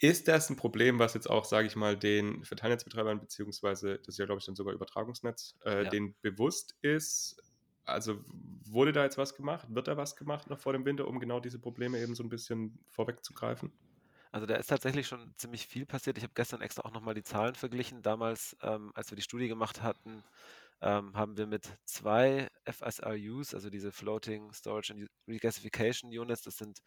[0.00, 4.18] ist das ein Problem, was jetzt auch, sage ich mal, den Verteilnetzbetreibern, beziehungsweise das ist
[4.18, 5.90] ja, glaube ich, dann sogar Übertragungsnetz, äh, ja.
[5.90, 7.36] denen bewusst ist?
[7.84, 8.24] Also
[8.64, 9.66] wurde da jetzt was gemacht?
[9.68, 12.30] Wird da was gemacht noch vor dem Winter, um genau diese Probleme eben so ein
[12.30, 13.70] bisschen vorwegzugreifen?
[14.32, 16.18] Also da ist tatsächlich schon ziemlich viel passiert.
[16.18, 18.02] Ich habe gestern extra auch nochmal die Zahlen verglichen.
[18.02, 20.24] Damals, ähm, als wir die Studie gemacht hatten,
[20.84, 26.80] ähm, haben wir mit zwei FSRUs, also diese Floating Storage and Regasification Units, das sind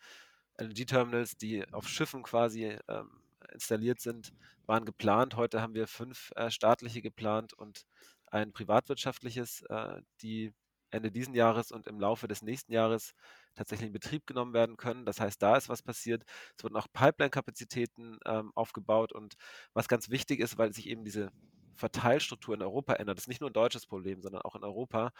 [0.59, 3.09] LNG-Terminals, die auf Schiffen quasi ähm,
[3.51, 4.33] installiert sind,
[4.67, 5.35] waren geplant.
[5.35, 7.85] Heute haben wir fünf äh, staatliche geplant und
[8.27, 10.53] ein privatwirtschaftliches, äh, die
[10.91, 13.13] Ende diesen Jahres und im Laufe des nächsten Jahres
[13.55, 15.05] tatsächlich in Betrieb genommen werden können.
[15.05, 16.23] Das heißt, da ist was passiert.
[16.55, 19.35] Es wurden auch Pipeline-Kapazitäten ähm, aufgebaut und
[19.73, 21.31] was ganz wichtig ist, weil sich eben diese
[21.77, 25.11] Verteilstruktur in Europa ändert, das ist nicht nur ein deutsches Problem, sondern auch in Europa,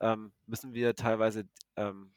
[0.00, 2.12] ähm, müssen wir teilweise ähm,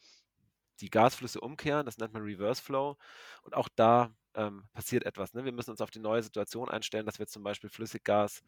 [0.82, 2.98] die Gasflüsse umkehren, das nennt man Reverse Flow.
[3.44, 5.34] Und auch da ähm, passiert etwas.
[5.34, 5.46] Ne?
[5.46, 8.44] Wir müssen uns auf die neue Situation einstellen, dass wir zum Beispiel Flüssiggas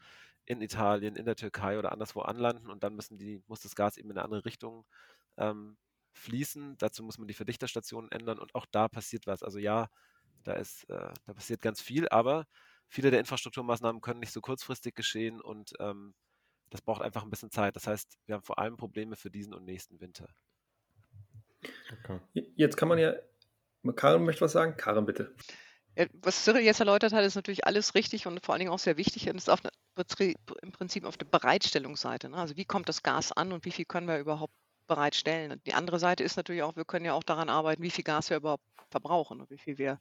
[0.45, 4.11] in Italien, in der Türkei oder anderswo anlanden und dann die, muss das Gas eben
[4.11, 4.85] in eine andere Richtung
[5.37, 5.77] ähm,
[6.13, 6.77] fließen.
[6.77, 9.43] Dazu muss man die Verdichterstation ändern und auch da passiert was.
[9.43, 9.89] Also ja,
[10.43, 12.47] da ist, äh, da passiert ganz viel, aber
[12.87, 16.13] viele der Infrastrukturmaßnahmen können nicht so kurzfristig geschehen und ähm,
[16.69, 17.75] das braucht einfach ein bisschen Zeit.
[17.75, 20.27] Das heißt, wir haben vor allem Probleme für diesen und nächsten Winter.
[22.03, 22.19] Okay.
[22.55, 23.13] Jetzt kann man ja,
[23.95, 24.75] Karin möchte was sagen.
[24.77, 25.33] Karin, bitte.
[26.21, 28.97] was Cyril jetzt erläutert hat, ist natürlich alles richtig und vor allen Dingen auch sehr
[28.97, 29.71] wichtig und ist auf eine,
[30.61, 32.29] im Prinzip auf der Bereitstellungsseite.
[32.29, 32.37] Ne?
[32.37, 34.53] Also wie kommt das Gas an und wie viel können wir überhaupt
[34.87, 35.51] bereitstellen?
[35.51, 38.03] Und die andere Seite ist natürlich auch, wir können ja auch daran arbeiten, wie viel
[38.03, 39.99] Gas wir überhaupt verbrauchen und wie viel wir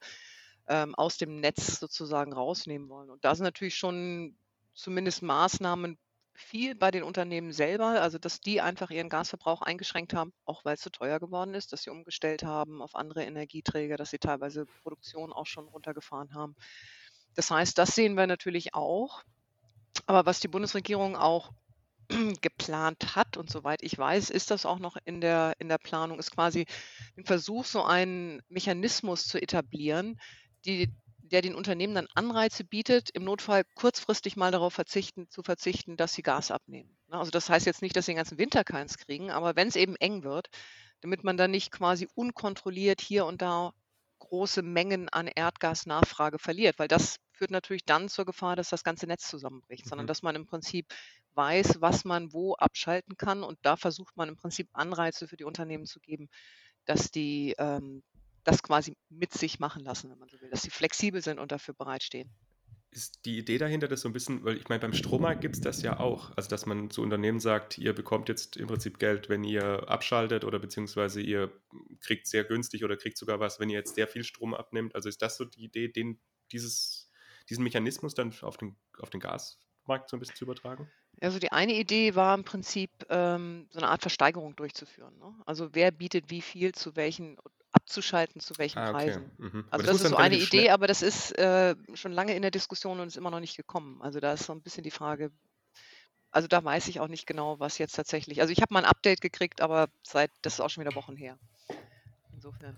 [0.69, 3.11] ähm, aus dem Netz sozusagen rausnehmen wollen.
[3.11, 4.37] Und da sind natürlich schon
[4.75, 5.99] zumindest Maßnahmen
[6.37, 10.75] viel bei den Unternehmen selber, also dass die einfach ihren Gasverbrauch eingeschränkt haben, auch weil
[10.75, 14.67] es zu teuer geworden ist, dass sie umgestellt haben auf andere Energieträger, dass sie teilweise
[14.83, 16.57] Produktion auch schon runtergefahren haben.
[17.35, 19.23] Das heißt, das sehen wir natürlich auch.
[20.07, 21.53] Aber was die Bundesregierung auch
[22.41, 26.19] geplant hat und soweit ich weiß, ist das auch noch in der, in der Planung,
[26.19, 26.67] ist quasi
[27.17, 30.19] ein Versuch, so einen Mechanismus zu etablieren,
[30.67, 35.97] die, der den Unternehmen dann Anreize bietet, im Notfall kurzfristig mal darauf verzichten, zu verzichten,
[35.97, 36.97] dass sie Gas abnehmen.
[37.09, 39.69] Ne, also das heißt jetzt nicht, dass sie den ganzen Winter keins kriegen, aber wenn
[39.69, 40.49] es eben eng wird,
[41.01, 43.73] damit man dann nicht quasi unkontrolliert hier und da
[44.21, 49.07] große Mengen an Erdgasnachfrage verliert, weil das führt natürlich dann zur Gefahr, dass das ganze
[49.07, 49.89] Netz zusammenbricht, mhm.
[49.91, 50.87] sondern dass man im Prinzip
[51.35, 55.45] weiß, was man wo abschalten kann und da versucht man im Prinzip Anreize für die
[55.45, 56.29] Unternehmen zu geben,
[56.85, 58.03] dass die ähm,
[58.45, 61.51] das quasi mit sich machen lassen, wenn man so will, dass sie flexibel sind und
[61.51, 62.31] dafür bereitstehen.
[62.91, 65.61] Ist die Idee dahinter das so ein bisschen, weil ich meine, beim Strommarkt gibt es
[65.61, 69.29] das ja auch, also dass man zu Unternehmen sagt, ihr bekommt jetzt im Prinzip Geld,
[69.29, 71.51] wenn ihr abschaltet oder beziehungsweise ihr
[72.01, 74.95] kriegt sehr günstig oder kriegt sogar was, wenn ihr jetzt sehr viel Strom abnimmt.
[74.95, 76.21] Also ist das so die Idee, den,
[76.53, 77.11] dieses,
[77.51, 80.89] diesen Mechanismus dann auf den, auf den Gasmarkt so ein bisschen zu übertragen?
[81.21, 85.17] Also die eine Idee war im Prinzip ähm, so eine Art Versteigerung durchzuführen.
[85.19, 85.35] Ne?
[85.47, 87.39] Also wer bietet wie viel zu welchen
[87.75, 88.93] abzuschalten, zu welchen ah, okay.
[88.93, 89.31] Preisen.
[89.39, 89.65] Mhm.
[89.71, 92.51] Also das, das ist so eine Idee, aber das ist äh, schon lange in der
[92.51, 94.01] Diskussion und ist immer noch nicht gekommen.
[94.01, 95.31] Also da ist so ein bisschen die Frage,
[96.31, 98.41] also da weiß ich auch nicht genau, was jetzt tatsächlich.
[98.41, 101.17] Also ich habe mal ein Update gekriegt, aber seit das ist auch schon wieder Wochen
[101.17, 101.39] her.
[102.33, 102.77] Insofern.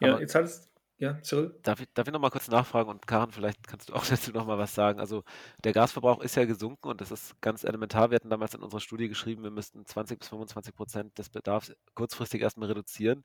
[0.00, 1.56] Ja, aber, jetzt hat es ja, Cyril?
[1.62, 4.58] Darf ich, darf ich nochmal kurz nachfragen und Karin, vielleicht kannst du auch dazu nochmal
[4.58, 4.98] was sagen.
[4.98, 5.22] Also
[5.62, 8.10] der Gasverbrauch ist ja gesunken und das ist ganz elementar.
[8.10, 11.72] Wir hatten damals in unserer Studie geschrieben, wir müssten 20 bis 25 Prozent des Bedarfs
[11.94, 13.24] kurzfristig erstmal reduzieren.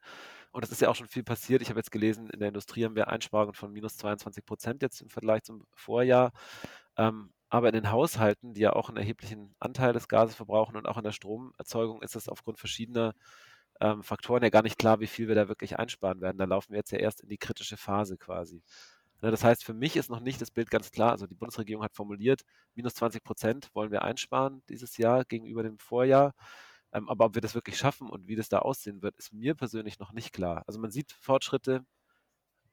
[0.52, 1.64] Und das ist ja auch schon viel passiert.
[1.64, 5.02] Ich habe jetzt gelesen, in der Industrie haben wir Einsparungen von minus 22 Prozent jetzt
[5.02, 6.32] im Vergleich zum Vorjahr.
[6.96, 10.88] Ähm, aber in den Haushalten, die ja auch einen erheblichen Anteil des Gases verbrauchen und
[10.88, 13.14] auch in der Stromerzeugung, ist es aufgrund verschiedener
[13.84, 16.38] ähm, Faktoren ja gar nicht klar, wie viel wir da wirklich einsparen werden.
[16.38, 18.63] Da laufen wir jetzt ja erst in die kritische Phase quasi.
[19.22, 21.12] Ne, das heißt, für mich ist noch nicht das Bild ganz klar.
[21.12, 22.43] Also die Bundesregierung hat formuliert,
[22.76, 26.34] minus 20 Prozent wollen wir einsparen dieses Jahr gegenüber dem Vorjahr.
[26.93, 29.54] Ähm, aber ob wir das wirklich schaffen und wie das da aussehen wird, ist mir
[29.54, 30.63] persönlich noch nicht klar.
[30.65, 31.86] Also man sieht Fortschritte,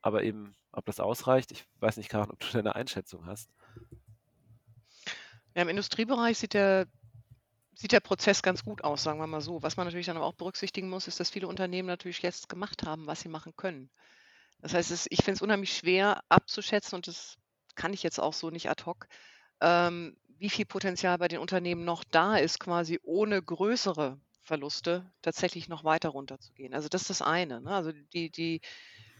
[0.03, 3.51] aber eben, ob das ausreicht, ich weiß nicht, Karin, ob du deine Einschätzung hast.
[5.57, 6.87] Ja, Im Industriebereich sieht der,
[7.75, 9.63] sieht der Prozess ganz gut aus, sagen wir mal so.
[9.63, 12.85] Was man natürlich dann aber auch berücksichtigen muss, ist, dass viele Unternehmen natürlich jetzt gemacht
[12.85, 13.91] haben, was sie machen können.
[14.61, 17.37] Das heißt, es, ich finde es unheimlich schwer abzuschätzen und das
[17.75, 19.07] kann ich jetzt auch so nicht ad hoc,
[19.61, 25.69] ähm, wie viel Potenzial bei den Unternehmen noch da ist, quasi ohne größere Verluste tatsächlich
[25.69, 26.75] noch weiter runterzugehen.
[26.75, 27.61] Also das ist das eine.
[27.61, 27.71] Ne?
[27.71, 28.61] Also die, die,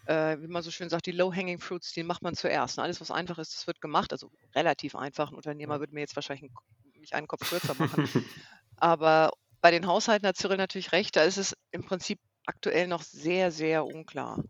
[0.07, 2.79] äh, wie man so schön sagt, die Low-Hanging Fruits, die macht man zuerst.
[2.79, 2.83] Ne?
[2.83, 4.13] Alles, was einfach ist, das wird gemacht.
[4.13, 5.31] Also relativ einfach.
[5.31, 6.55] Ein Unternehmer würde mir jetzt wahrscheinlich einen,
[7.01, 8.09] mich einen Kopf kürzer machen.
[8.77, 11.17] Aber bei den Haushalten hat Cyril natürlich recht.
[11.17, 14.43] Da ist es im Prinzip aktuell noch sehr, sehr unklar.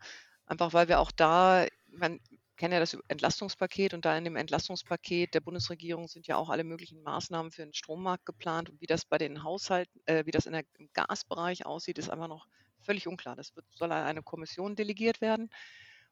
[0.47, 2.21] Einfach weil wir auch da, man
[2.57, 6.63] kennt ja das Entlastungspaket und da in dem Entlastungspaket der Bundesregierung sind ja auch alle
[6.63, 10.45] möglichen Maßnahmen für den Strommarkt geplant und wie das bei den Haushalten, äh, wie das
[10.45, 12.47] der, im Gasbereich aussieht, ist einfach noch
[12.83, 13.35] völlig unklar.
[13.35, 15.51] Das wird, soll an eine Kommission delegiert werden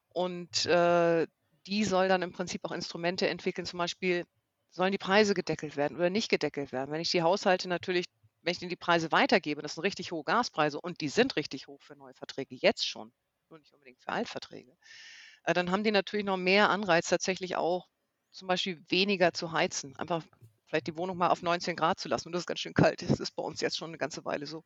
[0.08, 1.26] und äh,
[1.66, 4.24] die soll dann im Prinzip auch Instrumente entwickeln, zum Beispiel
[4.70, 6.90] sollen die Preise gedeckelt werden oder nicht gedeckelt werden.
[6.90, 8.06] Wenn ich die Haushalte natürlich,
[8.42, 11.66] wenn ich ihnen die Preise weitergebe, das sind richtig hohe Gaspreise und die sind richtig
[11.66, 13.12] hoch für neue Verträge, jetzt schon,
[13.50, 14.76] nur nicht unbedingt für Altverträge,
[15.44, 17.88] äh, dann haben die natürlich noch mehr Anreiz, tatsächlich auch
[18.30, 19.96] zum Beispiel weniger zu heizen.
[19.96, 20.22] Einfach
[20.66, 22.28] vielleicht die Wohnung mal auf 19 Grad zu lassen.
[22.28, 23.02] Und das ist ganz schön kalt.
[23.02, 24.64] Das ist bei uns jetzt schon eine ganze Weile so.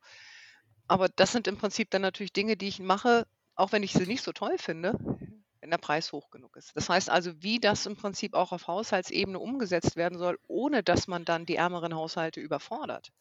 [0.87, 4.05] Aber das sind im Prinzip dann natürlich Dinge, die ich mache, auch wenn ich sie
[4.05, 4.97] nicht so toll finde,
[5.63, 6.75] wenn der Preis hoch genug ist.
[6.75, 11.07] Das heißt also, wie das im Prinzip auch auf Haushaltsebene umgesetzt werden soll, ohne dass
[11.07, 13.11] man dann die ärmeren Haushalte überfordert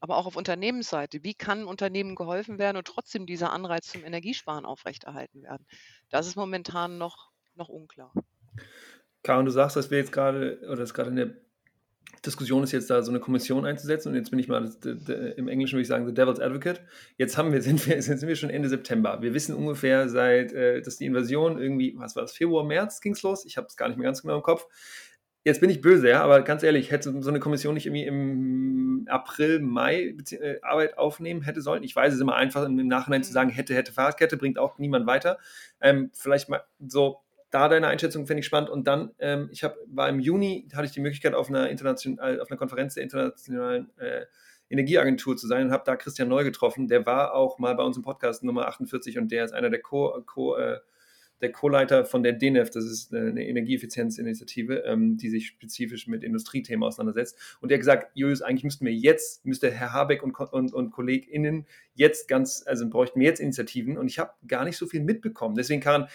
[0.00, 1.24] aber auch auf Unternehmensseite.
[1.24, 5.66] Wie kann Unternehmen geholfen werden und trotzdem dieser Anreiz zum Energiesparen aufrechterhalten werden?
[6.08, 8.12] Das ist momentan noch, noch unklar.
[9.24, 11.34] Karin, du sagst, dass wir jetzt gerade, oder dass gerade in der
[12.24, 14.70] Diskussion ist jetzt da so eine Kommission einzusetzen und jetzt bin ich mal
[15.36, 16.80] im Englischen würde ich sagen the Devil's Advocate.
[17.16, 19.22] Jetzt haben wir sind wir jetzt sind wir schon Ende September.
[19.22, 23.12] Wir wissen ungefähr seit äh, dass die Invasion irgendwie was war das Februar März ging
[23.12, 23.44] es los.
[23.44, 24.66] Ich habe es gar nicht mehr ganz genau im Kopf.
[25.44, 29.06] Jetzt bin ich böse, ja, aber ganz ehrlich, hätte so eine Kommission nicht irgendwie im
[29.08, 31.82] April, Mai äh, Arbeit aufnehmen hätte sollen.
[31.84, 33.34] Ich weiß es immer einfach, im Nachhinein zu mhm.
[33.34, 35.38] sagen, hätte, hätte Fahrradkette, bringt auch niemand weiter.
[35.80, 38.70] Ähm, vielleicht mal so, da deine Einschätzung finde ich spannend.
[38.70, 42.40] Und dann, ähm, ich hab, war im Juni, hatte ich die Möglichkeit, auf einer, international,
[42.40, 44.26] auf einer Konferenz der internationalen äh,
[44.70, 46.88] Energieagentur zu sein und habe da Christian Neu getroffen.
[46.88, 49.80] Der war auch mal bei uns im Podcast Nummer 48 und der ist einer der
[49.80, 50.78] Co-, Co äh,
[51.40, 56.82] der Co-Leiter von der DENEF, das ist eine Energieeffizienzinitiative, ähm, die sich spezifisch mit Industriethemen
[56.82, 57.38] auseinandersetzt.
[57.60, 60.90] Und der hat gesagt, Julius, eigentlich müssten wir jetzt, müsste Herr Habeck und, und, und
[60.90, 63.98] KollegInnen jetzt ganz, also bräuchten wir jetzt Initiativen.
[63.98, 65.54] Und ich habe gar nicht so viel mitbekommen.
[65.54, 66.06] Deswegen, Karin,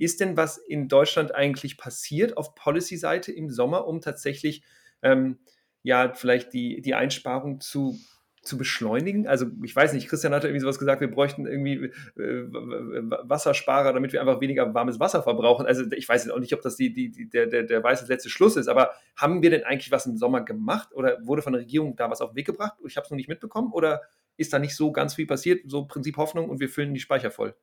[0.00, 4.62] ist denn was in Deutschland eigentlich passiert auf Policy-Seite im Sommer, um tatsächlich
[5.02, 5.38] ähm,
[5.82, 7.98] ja vielleicht die, die Einsparung zu
[8.42, 9.26] zu beschleunigen?
[9.26, 14.14] Also ich weiß nicht, Christian hatte irgendwie sowas gesagt, wir bräuchten irgendwie äh, Wassersparer, damit
[14.14, 15.66] wir einfach weniger warmes Wasser verbrauchen.
[15.66, 18.30] Also ich weiß auch nicht, ob das die, die, die, der, der, der weiße letzte
[18.30, 21.60] Schluss ist, aber haben wir denn eigentlich was im Sommer gemacht oder wurde von der
[21.60, 22.78] Regierung da was auf den Weg gebracht?
[22.86, 24.00] Ich habe es noch nicht mitbekommen oder
[24.38, 25.60] ist da nicht so ganz viel passiert?
[25.66, 27.54] So Prinzip Hoffnung und wir füllen die Speicher voll.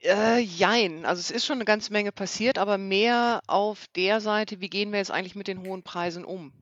[0.00, 1.04] Äh, jein.
[1.04, 4.92] Also es ist schon eine ganze Menge passiert, aber mehr auf der Seite, wie gehen
[4.92, 6.52] wir jetzt eigentlich mit den hohen Preisen um?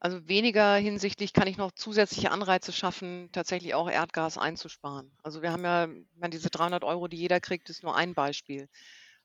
[0.00, 5.12] Also weniger hinsichtlich kann ich noch zusätzliche Anreize schaffen, tatsächlich auch Erdgas einzusparen.
[5.22, 8.68] Also wir haben ja, ich diese 300 Euro, die jeder kriegt, ist nur ein Beispiel.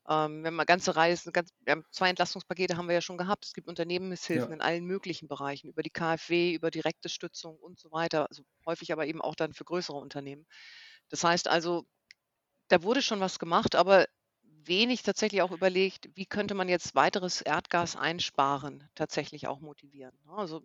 [0.08, 3.44] Ähm, wenn man ganze Reisen, ganz, wir haben zwei Entlastungspakete haben wir ja schon gehabt.
[3.44, 4.54] Es gibt Unternehmenshilfen ja.
[4.54, 8.28] in allen möglichen Bereichen, über die KfW, über direkte Stützung und so weiter.
[8.28, 10.46] Also häufig aber eben auch dann für größere Unternehmen.
[11.08, 11.86] Das heißt also,
[12.68, 14.06] da wurde schon was gemacht, aber
[14.42, 20.16] wenig tatsächlich auch überlegt, wie könnte man jetzt weiteres Erdgas einsparen, tatsächlich auch motivieren.
[20.26, 20.32] Ne?
[20.32, 20.62] Also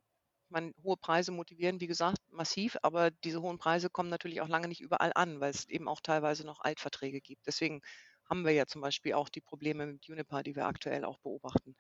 [0.50, 4.68] man, hohe Preise motivieren, wie gesagt, massiv, aber diese hohen Preise kommen natürlich auch lange
[4.68, 7.48] nicht überall an, weil es eben auch teilweise noch Altverträge gibt.
[7.48, 7.82] Deswegen
[8.30, 11.76] haben wir ja zum Beispiel auch die Probleme mit Juniper, die wir aktuell auch beobachten.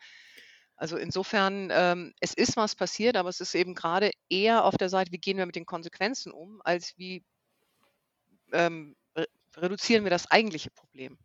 [0.76, 4.90] Also insofern, ähm, es ist was passiert, aber es ist eben gerade eher auf der
[4.90, 7.24] Seite, wie gehen wir mit den Konsequenzen um, als wie
[8.52, 8.96] ähm,
[9.58, 11.18] reduzieren wir das eigentliche Problem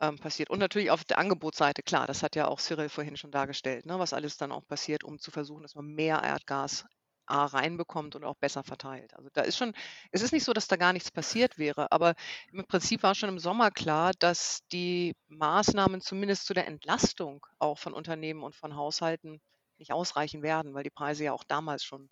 [0.00, 0.50] ähm, passiert.
[0.50, 3.98] Und natürlich auf der Angebotsseite, klar, das hat ja auch Cyril vorhin schon dargestellt, ne,
[3.98, 6.84] was alles dann auch passiert, um zu versuchen, dass man mehr Erdgas
[7.26, 9.14] A reinbekommt und auch besser verteilt.
[9.14, 9.72] Also da ist schon,
[10.10, 12.14] es ist nicht so, dass da gar nichts passiert wäre, aber
[12.52, 17.78] im Prinzip war schon im Sommer klar, dass die Maßnahmen zumindest zu der Entlastung auch
[17.78, 19.40] von Unternehmen und von Haushalten
[19.78, 22.10] nicht ausreichen werden, weil die Preise ja auch damals schon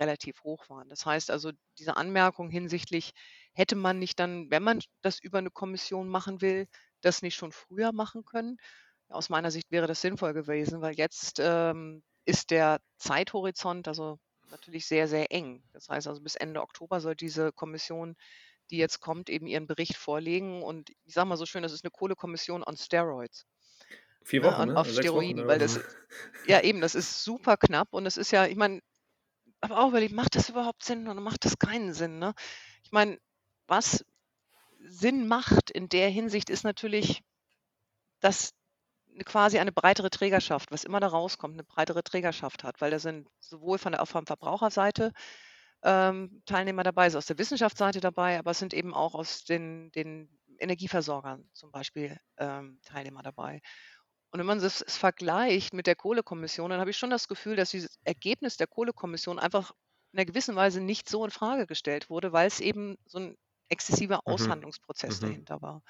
[0.00, 0.88] relativ hoch waren.
[0.88, 3.12] Das heißt also, diese Anmerkung hinsichtlich,
[3.54, 6.68] hätte man nicht dann, wenn man das über eine Kommission machen will,
[7.00, 8.58] das nicht schon früher machen können?
[9.08, 14.18] Aus meiner Sicht wäre das sinnvoll gewesen, weil jetzt ähm, ist der Zeithorizont also
[14.50, 15.62] natürlich sehr, sehr eng.
[15.72, 18.16] Das heißt also, bis Ende Oktober soll diese Kommission,
[18.70, 20.62] die jetzt kommt, eben ihren Bericht vorlegen.
[20.62, 23.46] Und ich sage mal so schön, das ist eine Kohlekommission on Steroids.
[24.22, 24.76] Vier ne, Wochen, ne?
[24.76, 25.80] Auf Steroiden, Wochen, weil das,
[26.46, 28.80] ja eben, das ist super knapp und es ist ja, ich meine,
[29.60, 32.18] aber auch überlegt, macht das überhaupt Sinn oder macht das keinen Sinn?
[32.18, 32.34] Ne?
[32.82, 33.18] Ich meine,
[33.66, 34.04] was
[34.78, 37.22] Sinn macht in der Hinsicht ist natürlich,
[38.20, 38.52] dass
[39.24, 43.28] quasi eine breitere Trägerschaft, was immer da rauskommt, eine breitere Trägerschaft hat, weil da sind
[43.40, 45.12] sowohl von der Verbraucherseite
[45.82, 49.92] ähm, Teilnehmer dabei, ist aus der Wissenschaftsseite dabei, aber es sind eben auch aus den,
[49.92, 53.60] den Energieversorgern zum Beispiel ähm, Teilnehmer dabei.
[54.30, 57.70] Und wenn man das vergleicht mit der Kohlekommission, dann habe ich schon das Gefühl, dass
[57.70, 59.72] dieses Ergebnis der Kohlekommission einfach
[60.12, 63.36] in einer gewissen Weise nicht so in Frage gestellt wurde, weil es eben so ein
[63.68, 64.32] exzessiver mhm.
[64.32, 65.26] Aushandlungsprozess mhm.
[65.26, 65.82] dahinter war.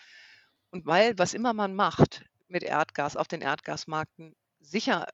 [0.71, 5.07] Und weil, was immer man macht mit Erdgas auf den Erdgasmärkten, sicher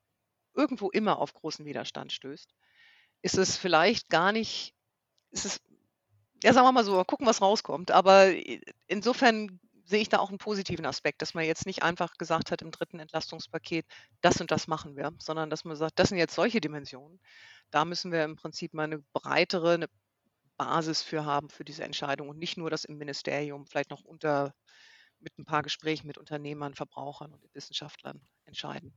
[0.54, 2.52] irgendwo immer auf großen Widerstand stößt,
[3.22, 4.74] ist es vielleicht gar nicht,
[5.30, 5.60] ist es,
[6.42, 7.90] ja, sagen wir mal so, gucken, was rauskommt.
[7.90, 8.32] Aber
[8.86, 12.62] insofern sehe ich da auch einen positiven Aspekt, dass man jetzt nicht einfach gesagt hat
[12.62, 13.84] im dritten Entlastungspaket,
[14.20, 17.20] das und das machen wir, sondern dass man sagt, das sind jetzt solche Dimensionen.
[17.70, 19.88] Da müssen wir im Prinzip mal eine breitere eine
[20.60, 24.54] Basis für haben für diese Entscheidung und nicht nur das im Ministerium vielleicht noch unter
[25.18, 28.92] mit ein paar Gesprächen mit Unternehmern, Verbrauchern und Wissenschaftlern entscheiden.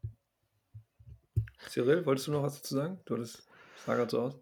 [1.69, 2.99] Cyril, wolltest du noch was dazu sagen?
[3.06, 3.47] Du hattest,
[3.86, 4.36] sah gerade so aus.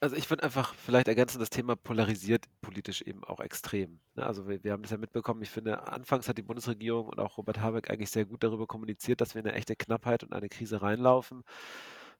[0.00, 4.00] Also ich würde einfach vielleicht ergänzen, das Thema polarisiert politisch eben auch extrem.
[4.14, 4.24] Ne?
[4.24, 7.36] Also wir, wir haben das ja mitbekommen, ich finde, anfangs hat die Bundesregierung und auch
[7.36, 10.48] Robert Habeck eigentlich sehr gut darüber kommuniziert, dass wir in eine echte Knappheit und eine
[10.48, 11.44] Krise reinlaufen.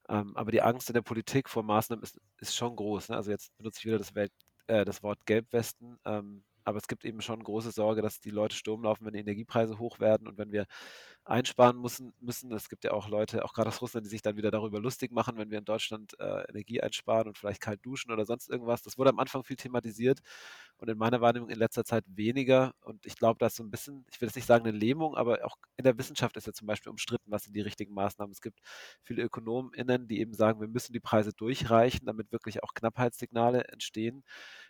[0.09, 3.09] Ähm, aber die Angst in der Politik vor Maßnahmen ist, ist schon groß.
[3.09, 3.17] Ne?
[3.17, 4.33] Also jetzt benutze ich wieder das, Welt,
[4.67, 5.99] äh, das Wort Gelbwesten.
[6.05, 9.21] Ähm, aber es gibt eben schon große Sorge, dass die Leute Sturm laufen, wenn die
[9.21, 10.67] Energiepreise hoch werden und wenn wir
[11.27, 12.15] einsparen müssen.
[12.21, 12.53] müssen.
[12.53, 15.13] Es gibt ja auch Leute, auch gerade aus Russland, die sich dann wieder darüber lustig
[15.13, 18.83] machen, wenn wir in Deutschland äh, Energie einsparen und vielleicht kalt duschen oder sonst irgendwas.
[18.83, 20.21] Das wurde am Anfang viel thematisiert
[20.79, 22.75] und in meiner Wahrnehmung in letzter Zeit weniger.
[22.83, 25.17] Und ich glaube, da ist so ein bisschen, ich will jetzt nicht sagen eine Lähmung,
[25.17, 28.33] aber auch in der Wissenschaft ist ja zum Beispiel umstritten, was sind die richtigen Maßnahmen.
[28.33, 28.61] Es gibt
[29.03, 34.23] viele ÖkonomInnen, die eben sagen, wir müssen die Preise durchreichen, damit wirklich auch Knappheitssignale entstehen.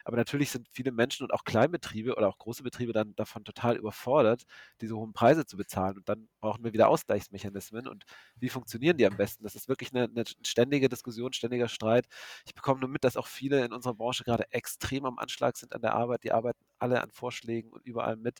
[0.04, 3.76] Aber natürlich sind viele Menschen und auch Kleinbetriebe oder auch große Betriebe dann davon total
[3.76, 4.44] überfordert,
[4.80, 5.96] diese hohen Preise zu bezahlen.
[5.98, 8.04] Und dann brauchen wir wieder Ausgleichsmechanismen und
[8.36, 9.42] wie funktionieren die am besten?
[9.42, 12.06] Das ist wirklich eine, eine ständige Diskussion, ständiger Streit.
[12.46, 15.74] Ich bekomme nur mit, dass auch viele in unserer Branche gerade extrem am Anschlag sind
[15.74, 16.22] an der Arbeit.
[16.22, 18.38] Die arbeiten alle an Vorschlägen und überall mit.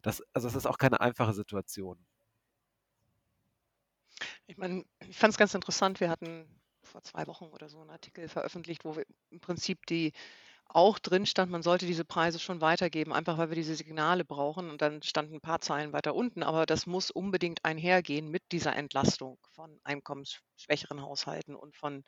[0.00, 1.98] Das, also es ist auch keine einfache Situation.
[4.46, 6.00] Ich meine, ich fand es ganz interessant.
[6.00, 6.48] Wir hatten
[6.82, 10.12] vor zwei Wochen oder so einen Artikel veröffentlicht, wo wir im Prinzip die
[10.68, 14.70] auch drin stand, man sollte diese Preise schon weitergeben, einfach weil wir diese Signale brauchen.
[14.70, 18.76] Und dann standen ein paar Zeilen weiter unten, aber das muss unbedingt einhergehen mit dieser
[18.76, 22.04] Entlastung von einkommensschwächeren Haushalten und von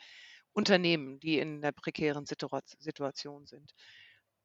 [0.53, 3.73] Unternehmen, die in der prekären Situation sind.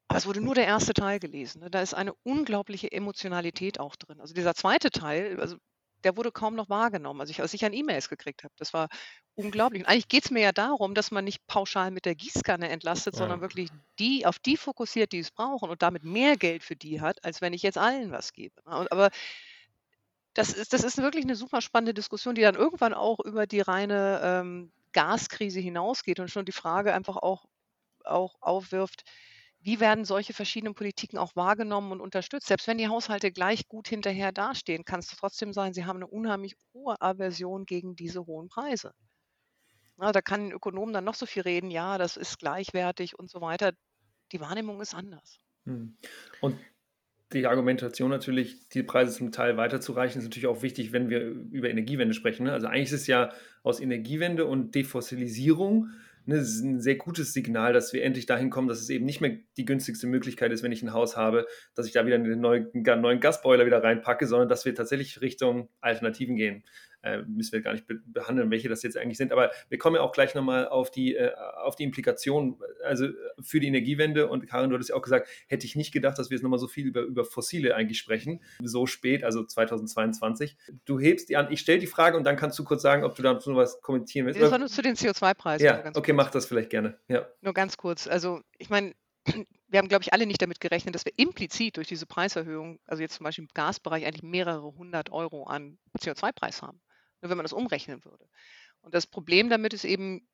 [0.07, 1.61] Aber es wurde nur der erste Teil gelesen.
[1.61, 1.71] Ne?
[1.71, 4.21] Da ist eine unglaubliche Emotionalität auch drin.
[4.21, 5.57] Also dieser zweite Teil, also
[6.05, 7.19] der wurde kaum noch wahrgenommen.
[7.19, 8.89] Also ich, als ich an E-Mails gekriegt habe, das war
[9.33, 9.81] unglaublich.
[9.81, 13.15] Und eigentlich geht es mir ja darum, dass man nicht pauschal mit der Gießkanne entlastet,
[13.15, 13.17] ja.
[13.17, 17.01] sondern wirklich die auf die fokussiert, die es brauchen und damit mehr Geld für die
[17.01, 18.55] hat, als wenn ich jetzt allen was gebe.
[18.67, 18.87] Ne?
[18.91, 19.09] Aber
[20.35, 23.61] das ist, das ist wirklich eine super spannende Diskussion, die dann irgendwann auch über die
[23.61, 27.45] reine ähm, Gaskrise hinausgeht und schon die Frage einfach auch,
[28.03, 29.05] auch aufwirft,
[29.65, 32.45] wie werden solche verschiedenen Politiken auch wahrgenommen und unterstützt?
[32.45, 36.07] Selbst wenn die Haushalte gleich gut hinterher dastehen, kann es trotzdem sein, sie haben eine
[36.07, 38.91] unheimlich hohe Aversion gegen diese hohen Preise.
[39.97, 43.27] Na, da kann ein Ökonom dann noch so viel reden, ja, das ist gleichwertig und
[43.27, 43.73] so weiter.
[44.33, 45.39] Die Wahrnehmung ist anders.
[45.65, 45.97] Hm.
[46.41, 46.59] Und
[47.33, 51.71] die Argumentation natürlich, die Preise zum Teil weiterzureichen, ist natürlich auch wichtig, wenn wir über
[51.71, 52.43] Energiewende sprechen.
[52.43, 52.53] Ne?
[52.53, 53.31] Also eigentlich ist es ja
[53.63, 55.89] aus Energiewende und Defossilisierung
[56.25, 59.37] ne, ein sehr gutes Signal, dass wir endlich dahin kommen, dass es eben nicht mehr
[59.57, 62.69] die günstigste Möglichkeit ist, wenn ich ein Haus habe, dass ich da wieder einen neuen,
[62.73, 66.63] einen neuen Gasboiler wieder reinpacke, sondern dass wir tatsächlich Richtung Alternativen gehen
[67.05, 69.31] äh, müssen wir gar nicht be behandeln, welche das jetzt eigentlich sind.
[69.31, 71.31] Aber wir kommen ja auch gleich nochmal auf die, äh,
[71.63, 73.07] auf die Implikationen, also
[73.39, 74.27] für die Energiewende.
[74.27, 76.59] Und Karin, du hattest ja auch gesagt, hätte ich nicht gedacht, dass wir jetzt nochmal
[76.59, 80.57] so viel über, über Fossile eigentlich sprechen, so spät, also 2022.
[80.85, 83.15] Du hebst die an, ich stelle die Frage und dann kannst du kurz sagen, ob
[83.15, 84.41] du dazu noch was kommentieren willst.
[84.41, 85.65] Das war nur zu den CO2-Preisen.
[85.65, 86.15] Ja, okay, kurz.
[86.15, 86.97] mach das vielleicht gerne.
[87.07, 87.27] Ja.
[87.41, 88.07] Nur ganz kurz.
[88.07, 88.93] Also ich meine,
[89.67, 93.03] wir haben, glaube ich, alle nicht damit gerechnet, dass wir implizit durch diese Preiserhöhung, also
[93.03, 96.79] jetzt zum Beispiel im Gasbereich, eigentlich mehrere hundert Euro an CO2-Preis haben
[97.29, 98.27] wenn man das umrechnen würde.
[98.81, 100.27] Und das Problem damit ist eben,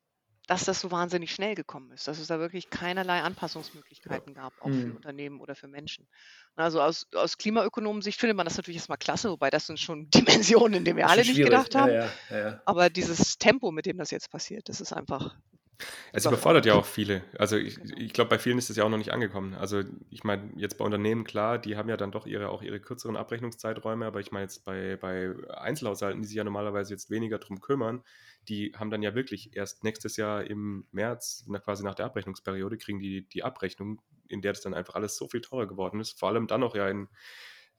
[0.48, 4.72] dass das so wahnsinnig schnell gekommen ist, dass es da wirklich keinerlei Anpassungsmöglichkeiten gab, auch
[4.74, 4.96] für Mhm.
[4.96, 6.08] Unternehmen oder für Menschen.
[6.56, 10.10] Also aus, aus Klimaökonomen-Sicht findet man das natürlich erstmal klasse, wobei das sind schon
[10.50, 11.92] Dimensionen, in denen wir alle nicht gedacht haben.
[11.92, 12.62] ja, ja, ja.
[12.64, 15.36] Aber dieses Tempo, mit dem das jetzt passiert, das ist einfach
[16.12, 17.24] Es überfordert ja auch viele.
[17.38, 19.54] Also ich, ich glaube, bei vielen ist es ja auch noch nicht angekommen.
[19.54, 22.80] Also ich meine, jetzt bei Unternehmen, klar, die haben ja dann doch ihre, auch ihre
[22.80, 27.38] kürzeren Abrechnungszeiträume, aber ich meine jetzt bei, bei Einzelhaushalten, die sich ja normalerweise jetzt weniger
[27.38, 28.02] drum kümmern,
[28.48, 32.76] die haben dann ja wirklich erst nächstes Jahr im März, na, quasi nach der Abrechnungsperiode,
[32.76, 36.18] kriegen die die Abrechnung, in der das dann einfach alles so viel teurer geworden ist.
[36.18, 37.08] Vor allem dann noch ja in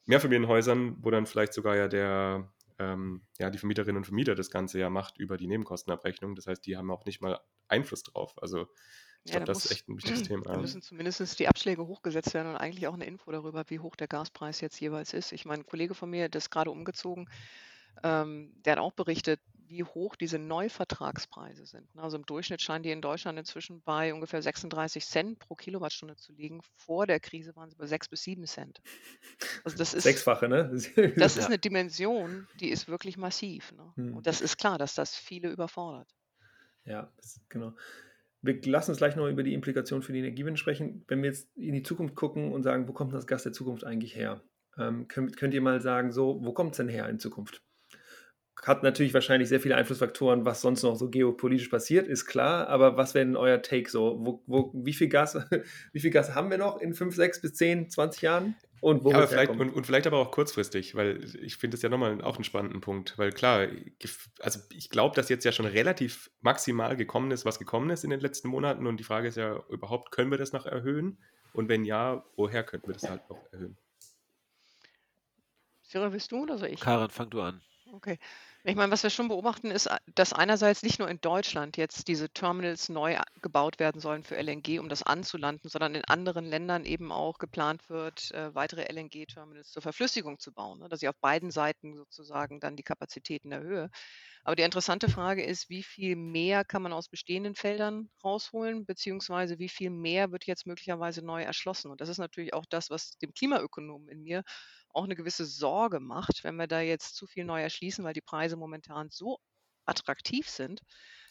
[0.05, 4.79] Mehrfamilienhäusern, wo dann vielleicht sogar ja der, ähm, ja, die Vermieterinnen und Vermieter das Ganze
[4.79, 6.35] ja macht über die Nebenkostenabrechnung.
[6.35, 8.33] Das heißt, die haben auch nicht mal Einfluss drauf.
[8.41, 8.67] Also
[9.25, 10.43] ich Ja, glaube, da das ist muss- echt ein wichtiges Thema.
[10.45, 13.95] Da müssen zumindest die Abschläge hochgesetzt werden und eigentlich auch eine Info darüber, wie hoch
[13.95, 15.31] der Gaspreis jetzt jeweils ist.
[15.31, 17.29] Ich meine, ein Kollege von mir, der ist gerade umgezogen,
[18.03, 21.93] ähm, der hat auch berichtet, wie hoch diese Neuvertragspreise sind.
[21.95, 22.01] ne?
[22.03, 26.33] Also im Durchschnitt scheinen die in Deutschland inzwischen bei ungefähr 36 Cent pro Kilowattstunde zu
[26.33, 26.61] liegen.
[26.75, 28.81] Vor der Krise waren sie bei 6 bis 7 Cent.
[29.63, 30.69] Also das ist, Sechsfache, ne?
[31.15, 33.71] das ist eine Dimension, die ist wirklich massiv.
[33.71, 33.91] Ne?
[33.95, 34.17] Hm.
[34.17, 36.09] Und das ist klar, dass das viele überfordert.
[36.85, 37.11] Ja,
[37.49, 37.73] genau.
[38.41, 41.05] Wir lassen uns gleich noch über die Implikationen für die Energiewende sprechen.
[41.07, 43.85] Wenn wir jetzt in die Zukunft gucken und sagen, wo kommt das Gas der Zukunft
[43.85, 44.41] eigentlich her?
[44.77, 47.61] Ähm, könnt, könnt ihr mal sagen, so, wo kommt es denn her in Zukunft?
[48.61, 52.67] Hat natürlich wahrscheinlich sehr viele Einflussfaktoren, was sonst noch so geopolitisch passiert, ist klar.
[52.67, 54.19] Aber was wäre denn euer Take so?
[54.19, 55.37] Wo, wo, wie, viel Gas,
[55.93, 58.55] wie viel Gas haben wir noch in 5, 6 bis 10, 20 Jahren?
[58.83, 61.81] Und wo Ja, aber vielleicht, und, und vielleicht aber auch kurzfristig, weil ich finde es
[61.81, 63.17] ja nochmal auch einen spannenden Punkt.
[63.17, 63.69] Weil klar,
[64.41, 68.09] also ich glaube, dass jetzt ja schon relativ maximal gekommen ist, was gekommen ist in
[68.09, 68.85] den letzten Monaten.
[68.85, 71.17] Und die Frage ist ja überhaupt, können wir das noch erhöhen?
[71.53, 73.77] Und wenn ja, woher könnten wir das halt noch erhöhen?
[75.83, 76.81] Cyril, willst du oder soll ich?
[76.81, 77.61] Karin, fang du an.
[77.93, 78.19] Okay.
[78.65, 82.07] Ich meine, was wir schon beobachten, ist, a- dass einerseits nicht nur in Deutschland jetzt
[82.07, 86.45] diese Terminals neu a- gebaut werden sollen für LNG, um das anzulanden, sondern in anderen
[86.45, 91.09] Ländern eben auch geplant wird, äh, weitere LNG-Terminals zur Verflüssigung zu bauen, ne, dass ich
[91.09, 93.89] auf beiden Seiten sozusagen dann die Kapazitäten erhöhe.
[94.45, 99.59] Aber die interessante Frage ist, wie viel mehr kann man aus bestehenden Feldern rausholen, beziehungsweise
[99.59, 101.91] wie viel mehr wird jetzt möglicherweise neu erschlossen?
[101.91, 104.43] Und das ist natürlich auch das, was dem Klimaökonomen in mir
[104.93, 108.21] auch eine gewisse Sorge macht, wenn wir da jetzt zu viel neu erschließen, weil die
[108.21, 109.39] Preise momentan so
[109.85, 110.81] attraktiv sind,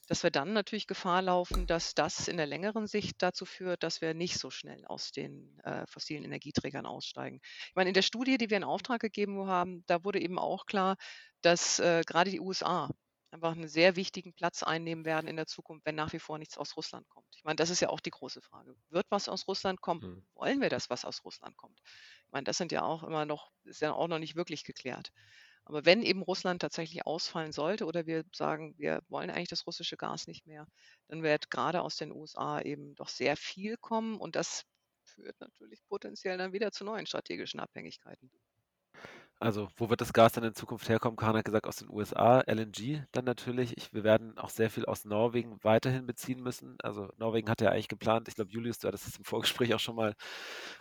[0.08, 4.00] dass wir dann natürlich Gefahr laufen, dass das in der längeren Sicht dazu führt, dass
[4.00, 7.40] wir nicht so schnell aus den äh, fossilen Energieträgern aussteigen.
[7.68, 10.66] Ich meine, in der Studie, die wir in Auftrag gegeben haben, da wurde eben auch
[10.66, 10.96] klar,
[11.40, 12.90] dass äh, gerade die USA
[13.30, 16.58] einfach einen sehr wichtigen Platz einnehmen werden in der Zukunft, wenn nach wie vor nichts
[16.58, 17.26] aus Russland kommt.
[17.34, 18.74] Ich meine, das ist ja auch die große Frage.
[18.90, 20.02] Wird was aus Russland kommen?
[20.02, 20.26] Hm.
[20.34, 21.80] Wollen wir das, was aus Russland kommt?
[22.33, 25.12] Meine, das sind ja auch immer noch, ist ja auch noch nicht wirklich geklärt.
[25.64, 29.97] Aber wenn eben Russland tatsächlich ausfallen sollte oder wir sagen, wir wollen eigentlich das russische
[29.97, 30.66] Gas nicht mehr,
[31.09, 34.64] dann wird gerade aus den USA eben doch sehr viel kommen und das
[35.05, 38.30] führt natürlich potenziell dann wieder zu neuen strategischen Abhängigkeiten.
[39.43, 41.16] Also, wo wird das Gas dann in Zukunft herkommen?
[41.16, 43.76] Karin hat gesagt, aus den USA, LNG dann natürlich.
[43.76, 46.76] Ich, wir werden auch sehr viel aus Norwegen weiterhin beziehen müssen.
[46.80, 49.24] Also, Norwegen hat ja eigentlich geplant, ich glaube, Julius, du hattest es im
[49.64, 50.14] Vorgespräch auch schon mal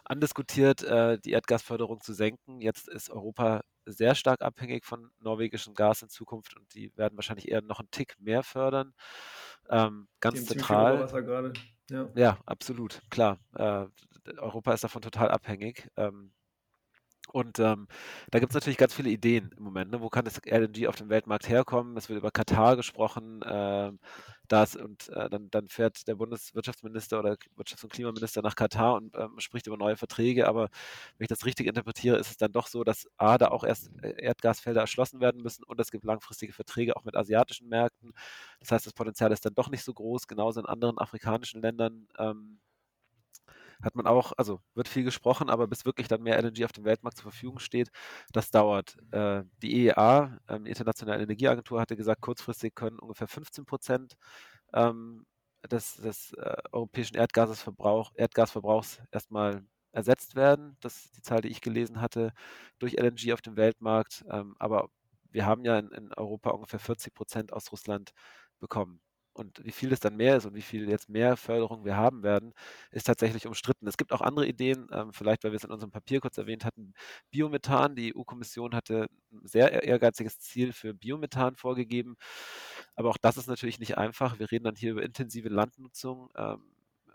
[0.06, 2.62] andiskutiert, äh, die Erdgasförderung zu senken.
[2.62, 7.50] Jetzt ist Europa sehr stark abhängig von norwegischem Gas in Zukunft und die werden wahrscheinlich
[7.50, 8.94] eher noch einen Tick mehr fördern.
[9.70, 11.00] Ähm, ganz viel zentral.
[11.90, 12.10] Ja.
[12.16, 13.40] Ja, absolut, klar.
[13.56, 13.86] Äh,
[14.38, 15.90] Europa ist davon total abhängig.
[15.98, 16.32] Ähm,
[17.32, 17.88] und ähm,
[18.30, 19.92] da gibt es natürlich ganz viele Ideen im Moment.
[19.92, 20.02] Ne?
[20.02, 21.96] Wo kann das LNG auf dem Weltmarkt herkommen?
[21.98, 23.42] Es wird über Katar gesprochen.
[23.46, 24.00] Ähm,
[24.48, 29.16] das, und äh, dann, dann fährt der Bundeswirtschaftsminister oder Wirtschafts- und Klimaminister nach Katar und
[29.16, 30.48] ähm, spricht über neue Verträge.
[30.48, 30.70] Aber
[31.18, 33.92] wenn ich das richtig interpretiere, ist es dann doch so, dass A, da auch erst
[34.04, 38.14] äh, Erdgasfelder erschlossen werden müssen und es gibt langfristige Verträge auch mit asiatischen Märkten.
[38.60, 40.28] Das heißt, das Potenzial ist dann doch nicht so groß.
[40.28, 42.08] Genauso in anderen afrikanischen Ländern.
[42.18, 42.60] Ähm,
[43.84, 46.86] hat man auch, also wird viel gesprochen, aber bis wirklich dann mehr LNG auf dem
[46.86, 47.90] Weltmarkt zur Verfügung steht,
[48.34, 48.98] das dauert.
[49.12, 54.16] Äh, die EEA, ähm, die Internationale Energieagentur, hatte gesagt, kurzfristig können ungefähr 15 Prozent
[54.74, 55.26] ähm,
[55.70, 60.78] des, des äh, europäischen Erdgases Verbrauch, Erdgasverbrauchs erstmal ersetzt werden.
[60.82, 62.34] Das ist die Zahl, die ich gelesen hatte,
[62.80, 64.24] durch LNG auf dem Weltmarkt.
[64.32, 64.90] Ähm, aber
[65.32, 68.12] wir haben ja in, in Europa ungefähr 40 Prozent aus Russland
[68.60, 69.02] bekommen.
[69.34, 72.22] Und wie viel das dann mehr ist und wie viel jetzt mehr Förderung wir haben
[72.24, 72.54] werden,
[72.92, 73.88] ist tatsächlich umstritten.
[73.88, 76.66] Es gibt auch andere Ideen, ähm, vielleicht weil wir es in unserem Papier kurz erwähnt
[76.66, 76.94] hatten,
[77.32, 77.96] Biomethan.
[77.96, 82.18] Die EU-Kommission hatte ein sehr ehrgeiziges Ziel für Biomethan vorgegeben.
[82.96, 84.40] Aber auch das ist natürlich nicht einfach.
[84.40, 86.30] Wir reden dann hier über intensive Landnutzung.
[86.36, 86.62] Ähm,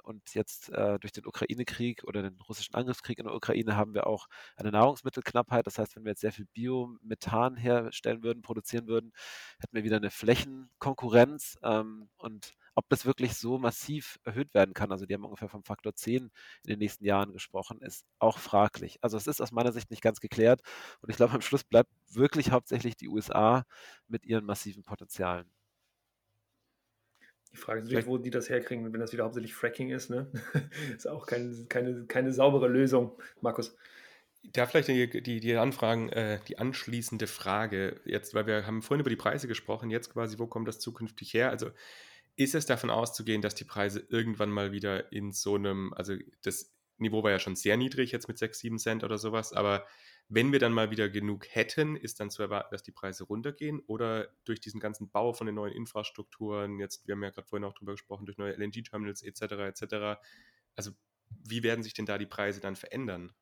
[0.07, 4.07] und jetzt äh, durch den Ukraine-Krieg oder den russischen Angriffskrieg in der Ukraine haben wir
[4.07, 5.66] auch eine Nahrungsmittelknappheit.
[5.66, 9.12] Das heißt, wenn wir jetzt sehr viel Biomethan herstellen würden, produzieren würden,
[9.59, 11.59] hätten wir wieder eine Flächenkonkurrenz.
[11.64, 15.64] Ähm, und ob das wirklich so massiv erhöht werden kann, also die haben ungefähr vom
[15.64, 16.30] Faktor 10 in
[16.68, 18.98] den nächsten Jahren gesprochen, ist auch fraglich.
[19.02, 20.61] Also es ist aus meiner Sicht nicht ganz geklärt
[21.00, 23.64] und ich glaube, am Schluss bleibt wirklich hauptsächlich die USA
[24.07, 25.50] mit ihren massiven Potenzialen.
[27.57, 30.11] Die Frage ist natürlich, wo die das herkriegen, wenn das wieder hauptsächlich Fracking ist.
[30.11, 30.30] Ne?
[30.94, 33.74] ist auch kein, keine, keine saubere Lösung, Markus.
[34.52, 39.00] Da vielleicht die, die, die Anfragen, äh, die anschließende Frage jetzt, weil wir haben vorhin
[39.00, 41.48] über die Preise gesprochen, jetzt quasi, wo kommt das zukünftig her?
[41.48, 41.70] Also
[42.36, 46.74] ist es davon auszugehen, dass die Preise irgendwann mal wieder in so einem, also das
[46.98, 49.86] Niveau war ja schon sehr niedrig jetzt mit 6, 7 Cent oder sowas, aber
[50.28, 53.80] wenn wir dann mal wieder genug hätten, ist dann zu erwarten, dass die Preise runtergehen
[53.86, 57.64] oder durch diesen ganzen Bau von den neuen Infrastrukturen, jetzt, wir haben ja gerade vorhin
[57.64, 59.42] auch drüber gesprochen, durch neue LNG-Terminals etc.
[59.42, 60.20] etc.
[60.74, 60.90] Also
[61.44, 63.32] wie werden sich denn da die Preise dann verändern?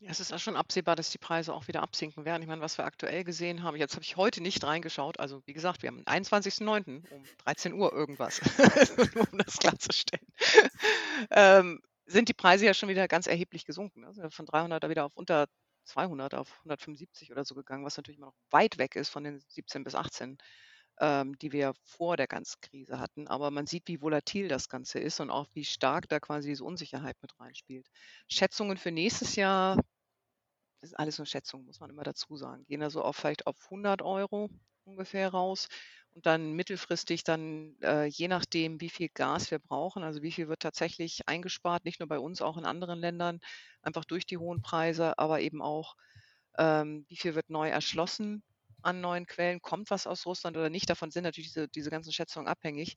[0.00, 2.42] Ja, es ist auch schon absehbar, dass die Preise auch wieder absinken werden.
[2.42, 5.18] Ich meine, was wir aktuell gesehen haben, jetzt habe ich heute nicht reingeschaut.
[5.18, 7.10] Also wie gesagt, wir haben den 21.09.
[7.10, 8.40] um 13 Uhr irgendwas,
[9.30, 10.26] um das klarzustellen.
[11.30, 14.04] ähm, sind die Preise ja schon wieder ganz erheblich gesunken.
[14.04, 15.46] Also von 300 da wieder auf unter
[15.84, 19.40] 200, auf 175 oder so gegangen, was natürlich immer noch weit weg ist von den
[19.48, 20.38] 17 bis 18,
[21.00, 23.28] ähm, die wir vor der ganzen Krise hatten.
[23.28, 26.64] Aber man sieht, wie volatil das Ganze ist und auch wie stark da quasi diese
[26.64, 27.88] Unsicherheit mit reinspielt.
[28.28, 29.78] Schätzungen für nächstes Jahr
[30.84, 32.66] das ist alles nur Schätzung, muss man immer dazu sagen.
[32.66, 34.50] Gehen also auf vielleicht auf 100 Euro
[34.84, 35.68] ungefähr raus
[36.14, 40.48] und dann mittelfristig dann äh, je nachdem, wie viel Gas wir brauchen, also wie viel
[40.48, 43.40] wird tatsächlich eingespart, nicht nur bei uns, auch in anderen Ländern,
[43.82, 45.96] einfach durch die hohen Preise, aber eben auch,
[46.58, 48.42] ähm, wie viel wird neu erschlossen
[48.82, 50.88] an neuen Quellen, kommt was aus Russland oder nicht.
[50.90, 52.96] Davon sind natürlich diese, diese ganzen Schätzungen abhängig.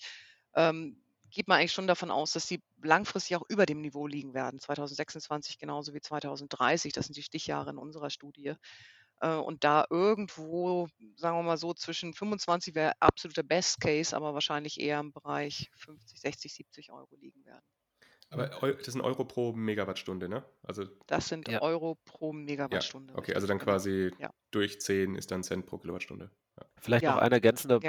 [0.55, 4.33] Ähm, geht man eigentlich schon davon aus, dass sie langfristig auch über dem Niveau liegen
[4.33, 4.59] werden.
[4.59, 6.93] 2026 genauso wie 2030.
[6.93, 8.53] Das sind die Stichjahre in unserer Studie.
[9.19, 14.33] Äh, und da irgendwo, sagen wir mal so, zwischen 25 wäre absoluter Best Case, aber
[14.33, 17.63] wahrscheinlich eher im Bereich 50, 60, 70 Euro liegen werden.
[18.29, 20.43] Aber das sind Euro pro Megawattstunde, ne?
[20.61, 21.61] Also das sind ja.
[21.61, 23.13] Euro pro Megawattstunde.
[23.13, 23.71] Ja, okay, also dann genau.
[23.71, 24.31] quasi ja.
[24.51, 26.29] durch 10 ist dann Cent pro Kilowattstunde.
[26.77, 27.79] Vielleicht noch eine ergänzende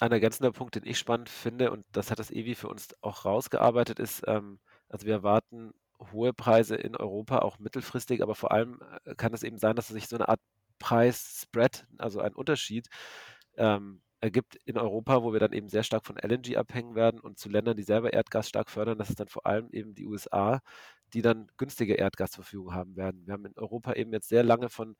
[0.00, 3.24] ein ergänzender Punkt, den ich spannend finde, und das hat das EWI für uns auch
[3.24, 4.58] rausgearbeitet, ist, ähm,
[4.88, 5.74] also wir erwarten
[6.12, 9.88] hohe Preise in Europa, auch mittelfristig, aber vor allem äh, kann es eben sein, dass
[9.88, 10.40] sich so eine Art
[10.78, 12.88] Preisspread, also ein Unterschied,
[13.56, 17.38] ähm, ergibt in Europa, wo wir dann eben sehr stark von LNG abhängen werden und
[17.38, 20.60] zu Ländern, die selber Erdgas stark fördern, das ist dann vor allem eben die USA,
[21.12, 23.26] die dann günstige Erdgas zur Verfügung haben werden.
[23.26, 24.96] Wir haben in Europa eben jetzt sehr lange von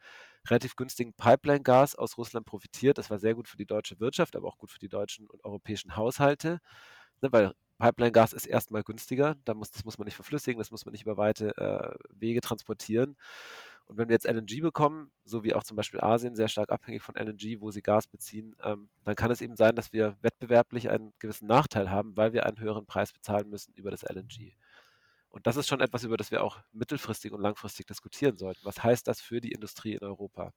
[0.48, 2.98] relativ günstigen Pipeline-Gas aus Russland profitiert.
[2.98, 5.44] Das war sehr gut für die deutsche Wirtschaft, aber auch gut für die deutschen und
[5.44, 6.60] europäischen Haushalte,
[7.22, 9.36] ne, weil Pipeline-Gas ist erstmal günstiger.
[9.44, 12.40] Da muss, das muss man nicht verflüssigen, das muss man nicht über weite äh, Wege
[12.40, 13.16] transportieren.
[13.86, 17.02] Und wenn wir jetzt LNG bekommen, so wie auch zum Beispiel Asien sehr stark abhängig
[17.02, 20.88] von LNG, wo sie Gas beziehen, ähm, dann kann es eben sein, dass wir wettbewerblich
[20.88, 24.54] einen gewissen Nachteil haben, weil wir einen höheren Preis bezahlen müssen über das LNG.
[25.28, 28.64] Und das ist schon etwas, über das wir auch mittelfristig und langfristig diskutieren sollten.
[28.64, 30.52] Was heißt das für die Industrie in Europa?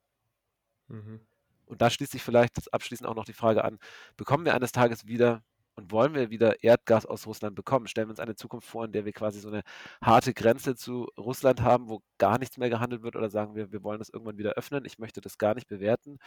[0.87, 1.21] Mhm.
[1.65, 3.79] Und da schließt sich vielleicht abschließend auch noch die Frage an,
[4.17, 5.43] bekommen wir eines Tages wieder
[5.75, 7.87] und wollen wir wieder Erdgas aus Russland bekommen?
[7.87, 9.63] Stellen wir uns eine Zukunft vor, in der wir quasi so eine
[10.01, 13.83] harte Grenze zu Russland haben, wo gar nichts mehr gehandelt wird oder sagen wir, wir
[13.83, 14.85] wollen das irgendwann wieder öffnen?
[14.85, 16.17] Ich möchte das gar nicht bewerten.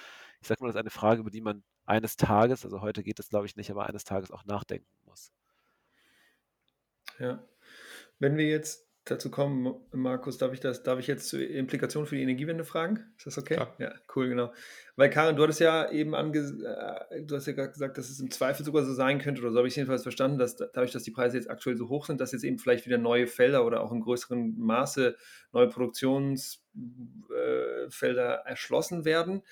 [0.40, 3.18] Ich sage mal, das ist eine Frage, über die man eines Tages, also heute geht
[3.18, 5.32] es glaube ich nicht, aber eines Tages auch nachdenken muss.
[7.18, 7.42] Ja,
[8.18, 12.16] wenn wir jetzt dazu kommen, Markus, darf ich das, darf ich jetzt zur Implikation für
[12.16, 13.04] die Energiewende fragen?
[13.16, 13.54] Ist das okay?
[13.54, 13.74] Klar.
[13.78, 14.52] Ja, cool, genau.
[14.96, 18.20] Weil Karin, du hattest ja eben ange äh, du hast ja gerade gesagt, dass es
[18.20, 21.04] im Zweifel sogar so sein könnte, oder so habe ich jedenfalls verstanden, dass dadurch, dass
[21.04, 23.82] die Preise jetzt aktuell so hoch sind, dass jetzt eben vielleicht wieder neue Felder oder
[23.82, 25.16] auch in größerem Maße
[25.52, 29.42] neue Produktionsfelder äh, erschlossen werden.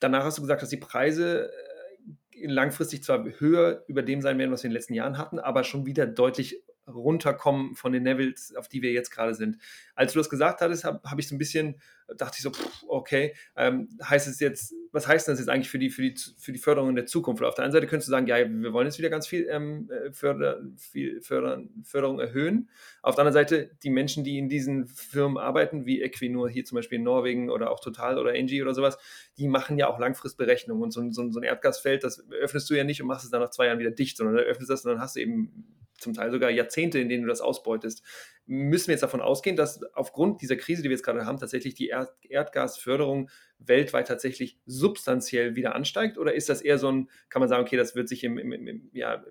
[0.00, 4.50] Danach hast du gesagt, dass die Preise äh, langfristig zwar höher über dem sein werden,
[4.50, 8.54] was wir in den letzten Jahren hatten, aber schon wieder deutlich runterkommen von den Levels,
[8.56, 9.58] auf die wir jetzt gerade sind.
[9.94, 11.80] Als du das gesagt hattest, habe hab ich so ein bisschen,
[12.16, 15.78] dachte ich so, pff, okay, ähm, heißt es jetzt, was heißt das jetzt eigentlich für
[15.78, 17.42] die, für, die, für die Förderung in der Zukunft?
[17.42, 19.90] Auf der einen Seite könntest du sagen, ja, wir wollen jetzt wieder ganz viel, ähm,
[19.90, 22.68] äh, Förder, viel Fördern, Förderung erhöhen.
[23.02, 26.76] Auf der anderen Seite, die Menschen, die in diesen Firmen arbeiten, wie Equinor hier zum
[26.76, 28.98] Beispiel in Norwegen oder auch Total oder Engie oder sowas,
[29.38, 30.82] die machen ja auch Langfristberechnungen.
[30.82, 33.40] Und so, so, so ein Erdgasfeld, das öffnest du ja nicht und machst es dann
[33.40, 36.30] nach zwei Jahren wieder dicht, sondern öffnest das und dann hast du eben zum Teil
[36.30, 38.02] sogar Jahrzehnte, in denen du das ausbeutest.
[38.46, 41.74] Müssen wir jetzt davon ausgehen, dass aufgrund dieser Krise, die wir jetzt gerade haben, tatsächlich
[41.74, 46.18] die Erd Erdgasförderung weltweit tatsächlich substanziell wieder ansteigt?
[46.18, 48.52] Oder ist das eher so ein, kann man sagen, okay, das wird sich im, im,
[48.52, 49.24] im ja,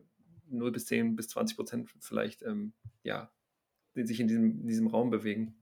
[0.50, 3.32] 0 bis 10 bis 20 Prozent vielleicht, ähm, ja,
[3.96, 5.56] sich in diesem, in diesem Raum bewegen?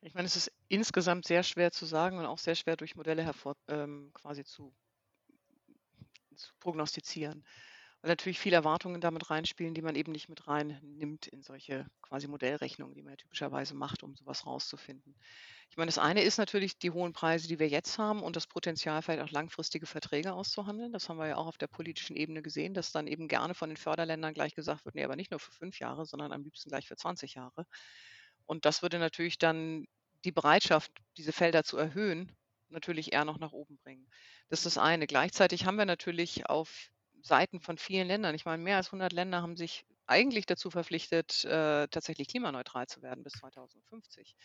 [0.00, 3.24] Ich meine, es ist insgesamt sehr schwer zu sagen und auch sehr schwer durch Modelle
[3.24, 4.72] hervor ähm, quasi zu
[6.36, 7.44] zu prognostizieren
[8.06, 12.28] weil natürlich viele Erwartungen damit reinspielen, die man eben nicht mit reinnimmt in solche quasi
[12.28, 15.16] Modellrechnungen, die man ja typischerweise macht, um sowas rauszufinden.
[15.70, 18.46] Ich meine, das eine ist natürlich die hohen Preise, die wir jetzt haben und das
[18.46, 20.92] Potenzial, vielleicht auch langfristige Verträge auszuhandeln.
[20.92, 23.70] Das haben wir ja auch auf der politischen Ebene gesehen, dass dann eben gerne von
[23.70, 26.70] den Förderländern gleich gesagt wird, nee, aber nicht nur für fünf Jahre, sondern am liebsten
[26.70, 27.66] gleich für 20 Jahre.
[28.44, 29.84] Und das würde natürlich dann
[30.24, 32.30] die Bereitschaft, diese Felder zu erhöhen,
[32.68, 34.06] natürlich eher noch nach oben bringen.
[34.48, 35.08] Das ist das eine.
[35.08, 36.88] Gleichzeitig haben wir natürlich auf
[37.26, 38.34] Seiten von vielen Ländern.
[38.34, 43.02] Ich meine, mehr als 100 Länder haben sich eigentlich dazu verpflichtet, äh, tatsächlich klimaneutral zu
[43.02, 44.36] werden bis 2050.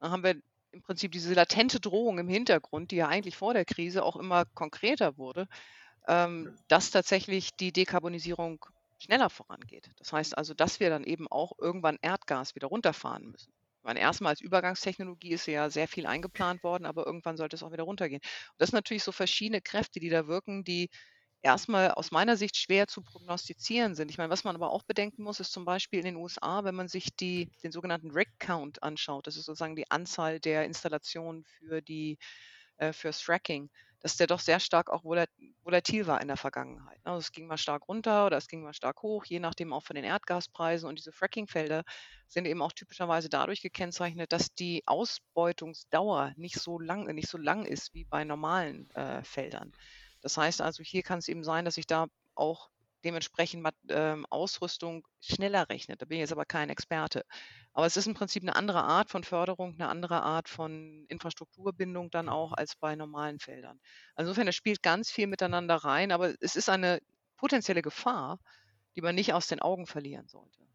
[0.00, 0.34] Dann haben wir
[0.72, 4.44] im Prinzip diese latente Drohung im Hintergrund, die ja eigentlich vor der Krise auch immer
[4.44, 5.46] konkreter wurde,
[6.08, 8.64] ähm, dass tatsächlich die Dekarbonisierung
[8.98, 9.90] schneller vorangeht.
[9.96, 13.52] Das heißt also, dass wir dann eben auch irgendwann Erdgas wieder runterfahren müssen.
[13.78, 17.62] Ich meine, erstmal als Übergangstechnologie ist ja sehr viel eingeplant worden, aber irgendwann sollte es
[17.62, 18.20] auch wieder runtergehen.
[18.20, 20.90] Und das sind natürlich so verschiedene Kräfte, die da wirken, die
[21.46, 24.10] erstmal aus meiner Sicht schwer zu prognostizieren sind.
[24.10, 26.74] Ich meine, was man aber auch bedenken muss, ist zum Beispiel in den USA, wenn
[26.74, 31.44] man sich die, den sogenannten Rig Count anschaut, das ist sozusagen die Anzahl der Installationen
[31.44, 32.18] für die
[32.78, 33.70] äh, fürs Fracking,
[34.00, 37.00] dass der doch sehr stark auch volatil war in der Vergangenheit.
[37.04, 39.82] Also es ging mal stark runter oder es ging mal stark hoch, je nachdem auch
[39.82, 40.88] von den Erdgaspreisen.
[40.88, 41.84] Und diese Fracking-Felder
[42.28, 47.64] sind eben auch typischerweise dadurch gekennzeichnet, dass die Ausbeutungsdauer nicht so lang, nicht so lang
[47.64, 49.72] ist wie bei normalen äh, Feldern.
[50.26, 52.68] Das heißt also, hier kann es eben sein, dass sich da auch
[53.04, 56.02] dementsprechend ähm, Ausrüstung schneller rechnet.
[56.02, 57.24] Da bin ich jetzt aber kein Experte.
[57.72, 62.10] Aber es ist im Prinzip eine andere Art von Förderung, eine andere Art von Infrastrukturbindung
[62.10, 63.78] dann auch als bei normalen Feldern.
[64.16, 66.98] Also insofern, das spielt ganz viel miteinander rein, aber es ist eine
[67.36, 68.40] potenzielle Gefahr,
[68.96, 70.66] die man nicht aus den Augen verlieren sollte.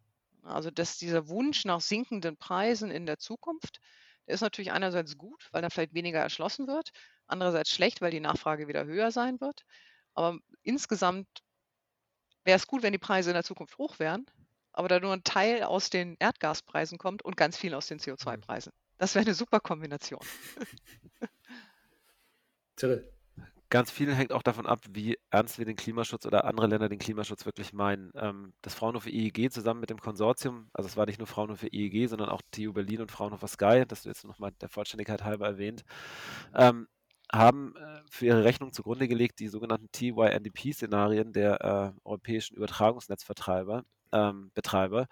[0.43, 3.81] Also dass dieser Wunsch nach sinkenden Preisen in der Zukunft,
[4.27, 6.91] der ist natürlich einerseits gut, weil dann vielleicht weniger erschlossen wird
[7.31, 9.65] andererseits schlecht, weil die Nachfrage wieder höher sein wird.
[10.13, 11.27] Aber insgesamt
[12.43, 14.25] wäre es gut, wenn die Preise in der Zukunft hoch wären,
[14.73, 18.73] aber da nur ein Teil aus den Erdgaspreisen kommt und ganz viel aus den CO2-Preisen.
[18.97, 20.21] Das wäre eine super Kombination.
[22.77, 23.11] Cyril.
[23.69, 26.99] Ganz viel hängt auch davon ab, wie ernst wir den Klimaschutz oder andere Länder den
[26.99, 28.11] Klimaschutz wirklich meinen.
[28.15, 32.09] Ähm, das Fraunhofer IEG zusammen mit dem Konsortium, also es war nicht nur Fraunhofer IEG,
[32.09, 35.85] sondern auch TU Berlin und Fraunhofer Sky, das du jetzt nochmal der Vollständigkeit halber erwähnt,
[36.53, 36.89] ähm,
[37.31, 44.51] haben äh, für ihre Rechnung zugrunde gelegt die sogenannten TYNDP-Szenarien der äh, europäischen Übertragungsnetzvertreiber, ähm,
[44.53, 45.07] Betreiber.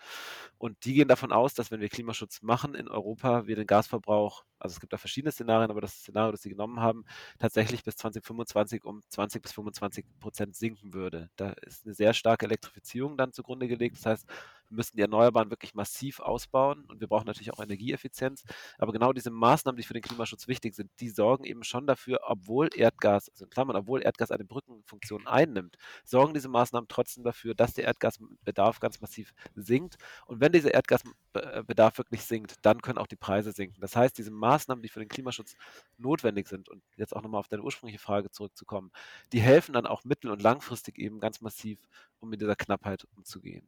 [0.57, 4.43] Und die gehen davon aus, dass wenn wir Klimaschutz machen in Europa, wir den Gasverbrauch
[4.59, 7.05] also es gibt da verschiedene Szenarien, aber das Szenario, das sie genommen haben,
[7.39, 11.29] tatsächlich bis 2025 um 20 bis 25 Prozent sinken würde.
[11.37, 13.97] Da ist eine sehr starke Elektrifizierung dann zugrunde gelegt.
[13.97, 14.29] Das heißt,
[14.69, 18.43] wir müssen die Erneuerbaren wirklich massiv ausbauen und wir brauchen natürlich auch Energieeffizienz.
[18.77, 22.19] Aber genau diese Maßnahmen, die für den Klimaschutz wichtig sind, die sorgen eben schon dafür,
[22.23, 27.55] obwohl Erdgas, also in Klammern, obwohl Erdgas eine Brückenfunktion einnimmt, sorgen diese Maßnahmen trotzdem dafür,
[27.55, 29.97] dass der Erdgasbedarf ganz massiv sinkt.
[30.25, 33.81] Und wenn dieser Erdgasbedarf wirklich sinkt, dann können auch die Preise sinken.
[33.81, 35.55] Das heißt, diese Maßnahmen die für den Klimaschutz
[35.97, 38.91] notwendig sind, und jetzt auch nochmal auf deine ursprüngliche Frage zurückzukommen,
[39.33, 41.79] die helfen dann auch mittel- und langfristig eben ganz massiv,
[42.19, 43.67] um mit dieser Knappheit umzugehen.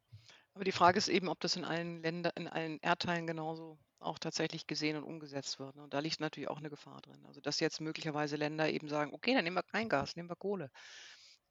[0.54, 4.18] Aber die Frage ist eben, ob das in allen Ländern, in allen Erdteilen genauso auch
[4.18, 5.76] tatsächlich gesehen und umgesetzt wird.
[5.76, 5.82] Ne?
[5.84, 7.24] Und da liegt natürlich auch eine Gefahr drin.
[7.26, 10.36] Also dass jetzt möglicherweise Länder eben sagen, okay, dann nehmen wir kein Gas, nehmen wir
[10.36, 10.70] Kohle.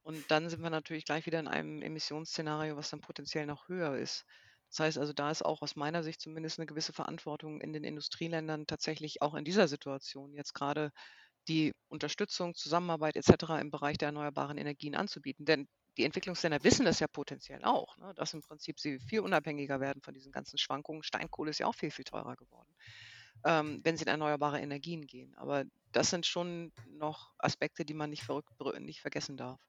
[0.03, 3.95] Und dann sind wir natürlich gleich wieder in einem Emissionsszenario, was dann potenziell noch höher
[3.97, 4.25] ist.
[4.69, 7.83] Das heißt also, da ist auch aus meiner Sicht zumindest eine gewisse Verantwortung in den
[7.83, 10.91] Industrieländern tatsächlich auch in dieser Situation jetzt gerade
[11.47, 13.59] die Unterstützung, Zusammenarbeit etc.
[13.59, 15.45] im Bereich der erneuerbaren Energien anzubieten.
[15.45, 15.67] Denn
[15.97, 20.01] die Entwicklungsländer wissen das ja potenziell auch, ne, dass im Prinzip sie viel unabhängiger werden
[20.01, 21.03] von diesen ganzen Schwankungen.
[21.03, 22.73] Steinkohle ist ja auch viel, viel teurer geworden,
[23.45, 25.35] ähm, wenn sie in erneuerbare Energien gehen.
[25.35, 29.59] Aber das sind schon noch Aspekte, die man nicht, verrückt, nicht vergessen darf.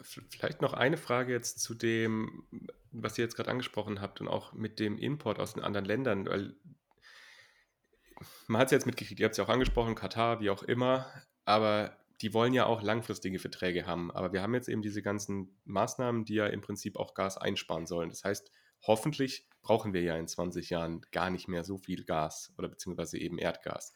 [0.00, 2.46] Vielleicht noch eine Frage jetzt zu dem,
[2.90, 6.26] was ihr jetzt gerade angesprochen habt und auch mit dem Import aus den anderen Ländern,
[6.26, 6.54] weil
[8.46, 11.10] man hat es jetzt mitgekriegt, ihr habt es ja auch angesprochen, Katar, wie auch immer,
[11.44, 14.10] aber die wollen ja auch langfristige Verträge haben.
[14.10, 17.86] Aber wir haben jetzt eben diese ganzen Maßnahmen, die ja im Prinzip auch Gas einsparen
[17.86, 18.08] sollen.
[18.08, 18.50] Das heißt,
[18.82, 23.18] hoffentlich brauchen wir ja in 20 Jahren gar nicht mehr so viel Gas oder beziehungsweise
[23.18, 23.94] eben Erdgas.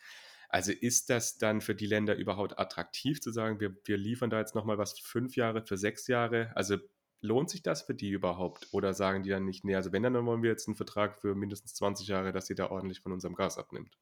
[0.48, 4.38] Also ist das dann für die Länder überhaupt attraktiv zu sagen, wir, wir liefern da
[4.38, 6.52] jetzt nochmal was für fünf Jahre, für sechs Jahre?
[6.54, 6.76] Also
[7.22, 8.68] lohnt sich das für die überhaupt?
[8.70, 11.34] Oder sagen die dann nicht, nee, also wenn, dann wollen wir jetzt einen Vertrag für
[11.34, 13.96] mindestens 20 Jahre, dass sie da ordentlich von unserem Gas abnimmt?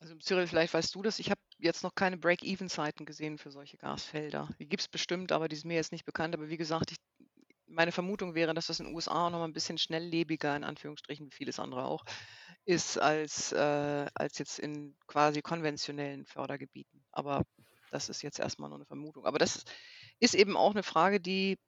[0.00, 1.18] Also Cyril, vielleicht weißt du das.
[1.18, 4.48] Ich habe jetzt noch keine Break-Even-Zeiten gesehen für solche Gasfelder.
[4.58, 6.34] Die gibt es bestimmt, aber die sind mir jetzt nicht bekannt.
[6.34, 6.98] Aber wie gesagt, ich,
[7.66, 11.26] meine Vermutung wäre, dass das in den USA noch mal ein bisschen schnelllebiger, in Anführungsstrichen,
[11.26, 12.04] wie vieles andere auch,
[12.64, 17.04] ist als, äh, als jetzt in quasi konventionellen Fördergebieten.
[17.12, 17.44] Aber
[17.90, 19.26] das ist jetzt erstmal nur eine Vermutung.
[19.26, 19.64] Aber das
[20.18, 21.58] ist eben auch eine Frage, die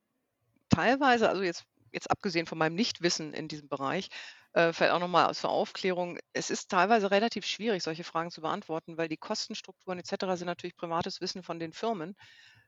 [0.68, 4.08] teilweise, also jetzt, jetzt abgesehen von meinem Nichtwissen in diesem Bereich,
[4.54, 8.98] äh, vielleicht auch nochmal zur Aufklärung, es ist teilweise relativ schwierig, solche Fragen zu beantworten,
[8.98, 10.36] weil die Kostenstrukturen etc.
[10.36, 12.14] sind natürlich privates Wissen von den Firmen,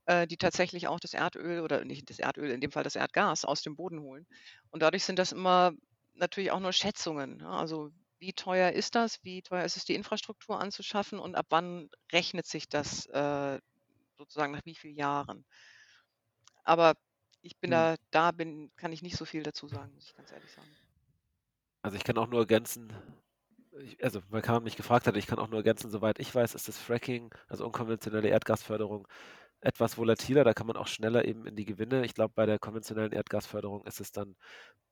[0.06, 3.44] äh, die tatsächlich auch das Erdöl oder nicht das Erdöl, in dem Fall das Erdgas
[3.44, 4.26] aus dem Boden holen.
[4.70, 5.72] Und dadurch sind das immer
[6.14, 7.40] natürlich auch nur Schätzungen.
[7.40, 7.50] Ja?
[7.50, 9.22] Also wie teuer ist das?
[9.22, 13.58] Wie teuer ist es, die Infrastruktur anzuschaffen und ab wann rechnet sich das äh,
[14.16, 15.44] sozusagen nach wie vielen Jahren?
[16.62, 16.94] Aber
[17.42, 17.72] ich bin hm.
[17.72, 20.68] da, da bin, kann ich nicht so viel dazu sagen, muss ich ganz ehrlich sagen.
[21.84, 22.94] Also ich kann auch nur ergänzen,
[23.78, 26.54] ich, also weil Karin mich gefragt hat, ich kann auch nur ergänzen, soweit ich weiß,
[26.54, 29.06] ist das Fracking, also unkonventionelle Erdgasförderung,
[29.60, 32.04] etwas volatiler, da kann man auch schneller eben in die Gewinne.
[32.06, 34.36] Ich glaube, bei der konventionellen Erdgasförderung ist es dann,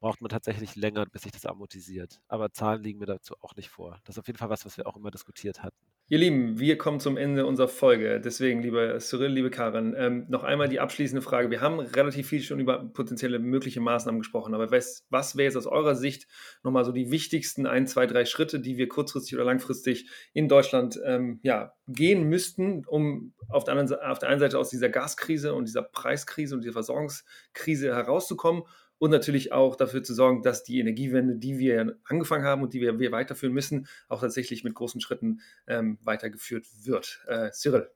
[0.00, 2.20] braucht man tatsächlich länger, bis sich das amortisiert.
[2.28, 4.00] Aber Zahlen liegen mir dazu auch nicht vor.
[4.04, 5.91] Das ist auf jeden Fall was, was wir auch immer diskutiert hatten.
[6.12, 8.20] Ihr Lieben, wir kommen zum Ende unserer Folge.
[8.20, 11.50] Deswegen, lieber Cyril, liebe Karin, ähm, noch einmal die abschließende Frage.
[11.50, 15.56] Wir haben relativ viel schon über potenzielle mögliche Maßnahmen gesprochen, aber was, was wäre jetzt
[15.56, 16.28] aus eurer Sicht
[16.62, 21.00] nochmal so die wichtigsten ein, zwei, drei Schritte, die wir kurzfristig oder langfristig in Deutschland
[21.02, 25.54] ähm, ja, gehen müssten, um auf der, anderen, auf der einen Seite aus dieser Gaskrise
[25.54, 28.64] und dieser Preiskrise und dieser Versorgungskrise herauszukommen
[29.02, 32.80] und natürlich auch dafür zu sorgen, dass die Energiewende, die wir angefangen haben und die
[32.80, 37.20] wir, wir weiterführen müssen, auch tatsächlich mit großen Schritten ähm, weitergeführt wird.
[37.26, 37.90] Äh, Cyril.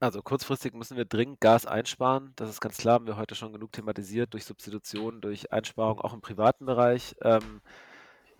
[0.00, 2.32] Also kurzfristig müssen wir dringend Gas einsparen.
[2.34, 6.12] Das ist ganz klar, haben wir heute schon genug thematisiert durch Substitution, durch Einsparung auch
[6.12, 7.14] im privaten Bereich.
[7.22, 7.60] Ähm,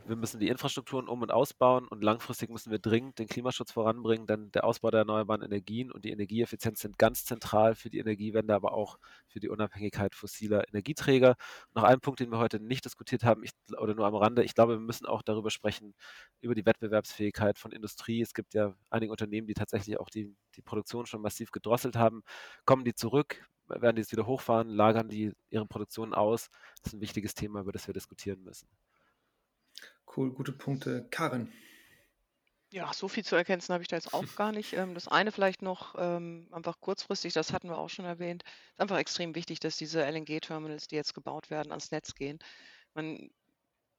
[0.08, 4.26] wir müssen die Infrastrukturen um und ausbauen und langfristig müssen wir dringend den Klimaschutz voranbringen,
[4.26, 8.54] denn der Ausbau der erneuerbaren Energien und die Energieeffizienz sind ganz zentral für die Energiewende,
[8.54, 11.36] aber auch für die Unabhängigkeit fossiler Energieträger.
[11.74, 14.54] Noch ein Punkt, den wir heute nicht diskutiert haben, ich, oder nur am Rande, ich
[14.54, 15.94] glaube, wir müssen auch darüber sprechen,
[16.40, 18.22] über die Wettbewerbsfähigkeit von Industrie.
[18.22, 22.22] Es gibt ja einige Unternehmen, die tatsächlich auch die, die Produktion schon massiv gedrosselt haben.
[22.64, 23.46] Kommen die zurück?
[23.68, 24.70] Werden die es wieder hochfahren?
[24.70, 26.48] Lagern die ihre Produktion aus?
[26.82, 28.68] Das ist ein wichtiges Thema, über das wir diskutieren müssen.
[30.16, 31.06] Cool, gute Punkte.
[31.10, 31.52] Karin.
[32.70, 34.74] Ja, so viel zu ergänzen habe ich da jetzt auch gar nicht.
[34.74, 38.80] Ähm, das eine vielleicht noch ähm, einfach kurzfristig, das hatten wir auch schon erwähnt, ist
[38.80, 42.38] einfach extrem wichtig, dass diese LNG-Terminals, die jetzt gebaut werden, ans Netz gehen.
[42.92, 43.30] Man,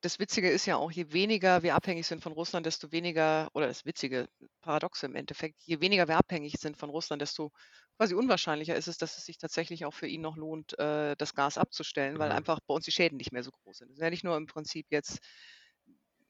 [0.02, 3.68] das Witzige ist ja auch, je weniger wir abhängig sind von Russland, desto weniger, oder
[3.68, 4.30] das Witzige,
[4.62, 7.52] Paradoxe im Endeffekt, je weniger wir abhängig sind von Russland, desto
[7.98, 11.34] quasi unwahrscheinlicher ist es, dass es sich tatsächlich auch für ihn noch lohnt, äh, das
[11.34, 12.36] Gas abzustellen, weil mhm.
[12.36, 13.90] einfach bei uns die Schäden nicht mehr so groß sind.
[13.90, 15.20] Das ist ja nicht nur im Prinzip jetzt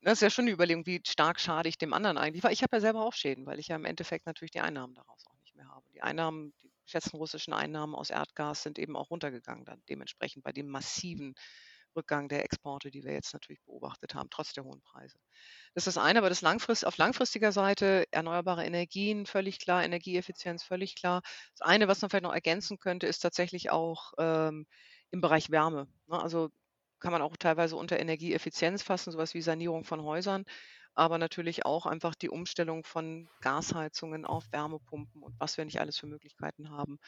[0.01, 2.43] das ist ja schon eine Überlegung, wie stark schade ich dem anderen eigentlich.
[2.43, 4.95] Weil ich habe ja selber auch Schäden, weil ich ja im Endeffekt natürlich die Einnahmen
[4.95, 5.85] daraus auch nicht mehr habe.
[5.93, 10.51] Die Einnahmen, die geschätzten russischen Einnahmen aus Erdgas sind eben auch runtergegangen dann dementsprechend bei
[10.51, 11.35] dem massiven
[11.95, 15.17] Rückgang der Exporte, die wir jetzt natürlich beobachtet haben, trotz der hohen Preise.
[15.73, 20.63] Das ist das eine, aber das langfrist, auf langfristiger Seite erneuerbare Energien, völlig klar, Energieeffizienz,
[20.63, 21.21] völlig klar.
[21.57, 24.65] Das eine, was man vielleicht noch ergänzen könnte, ist tatsächlich auch ähm,
[25.11, 25.87] im Bereich Wärme.
[26.07, 26.21] Ne?
[26.21, 26.49] Also
[26.99, 30.45] kann man auch teilweise unter Energieeffizienz fassen, sowas wie Sanierung von Häusern,
[30.95, 35.97] aber natürlich auch einfach die Umstellung von Gasheizungen auf Wärmepumpen und was wir nicht alles
[35.97, 36.99] für Möglichkeiten haben.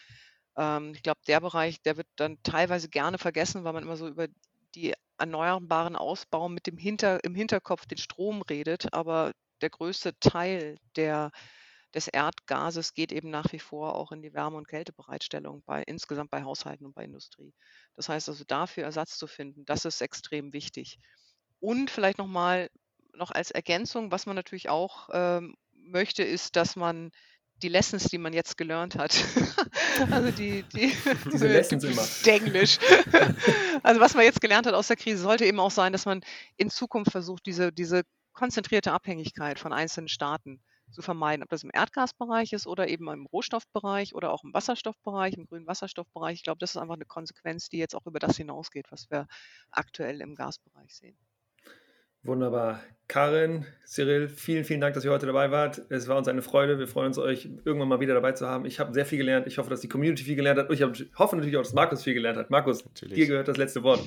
[0.57, 4.07] Ähm, ich glaube, der Bereich, der wird dann teilweise gerne vergessen, weil man immer so
[4.07, 4.27] über
[4.75, 10.77] die erneuerbaren Ausbau mit dem Hinter, im Hinterkopf den Strom redet, aber der größte Teil
[10.95, 11.31] der
[11.93, 16.31] des Erdgases geht eben nach wie vor auch in die Wärme- und Kältebereitstellung bei insgesamt
[16.31, 17.53] bei Haushalten und bei Industrie.
[17.95, 20.99] Das heißt also dafür Ersatz zu finden, das ist extrem wichtig.
[21.59, 22.69] Und vielleicht noch mal
[23.13, 27.11] noch als Ergänzung, was man natürlich auch ähm, möchte, ist, dass man
[27.61, 29.13] die Lessons, die man jetzt gelernt hat,
[30.11, 30.91] also die, die
[31.31, 32.03] diese Lessons immer.
[32.25, 32.79] Englisch.
[33.83, 36.21] also was man jetzt gelernt hat aus der Krise, sollte eben auch sein, dass man
[36.57, 40.61] in Zukunft versucht, diese, diese konzentrierte Abhängigkeit von einzelnen Staaten
[40.91, 45.35] zu vermeiden, ob das im Erdgasbereich ist oder eben im Rohstoffbereich oder auch im Wasserstoffbereich,
[45.35, 46.35] im grünen Wasserstoffbereich.
[46.35, 49.27] Ich glaube, das ist einfach eine Konsequenz, die jetzt auch über das hinausgeht, was wir
[49.71, 51.17] aktuell im Gasbereich sehen.
[52.23, 52.81] Wunderbar.
[53.07, 55.81] Karin, Cyril, vielen, vielen Dank, dass ihr heute dabei wart.
[55.89, 56.77] Es war uns eine Freude.
[56.77, 58.65] Wir freuen uns, euch irgendwann mal wieder dabei zu haben.
[58.65, 59.47] Ich habe sehr viel gelernt.
[59.47, 60.69] Ich hoffe, dass die Community viel gelernt hat.
[60.69, 60.83] Und ich
[61.17, 62.51] hoffe natürlich auch, dass Markus viel gelernt hat.
[62.51, 63.15] Markus, natürlich.
[63.15, 64.01] dir gehört das letzte Wort.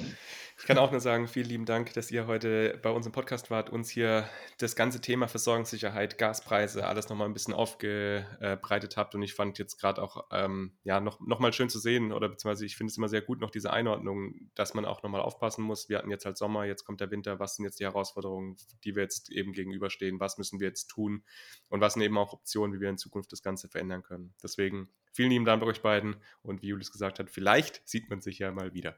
[0.57, 3.50] Ich kann auch nur sagen, vielen lieben Dank, dass ihr heute bei uns im Podcast
[3.50, 4.28] wart, uns hier
[4.59, 9.14] das ganze Thema Versorgungssicherheit, Gaspreise, alles nochmal ein bisschen aufgebreitet habt.
[9.16, 12.64] Und ich fand jetzt gerade auch ähm, ja, noch, noch schön zu sehen, oder beziehungsweise
[12.64, 15.88] ich finde es immer sehr gut, noch diese Einordnung, dass man auch nochmal aufpassen muss.
[15.88, 17.40] Wir hatten jetzt halt Sommer, jetzt kommt der Winter.
[17.40, 20.20] Was sind jetzt die Herausforderungen, die wir jetzt eben gegenüberstehen?
[20.20, 21.24] Was müssen wir jetzt tun?
[21.68, 24.34] Und was sind eben auch Optionen, wie wir in Zukunft das Ganze verändern können?
[24.42, 26.16] Deswegen vielen lieben Dank euch beiden.
[26.42, 28.96] Und wie Julius gesagt hat, vielleicht sieht man sich ja mal wieder.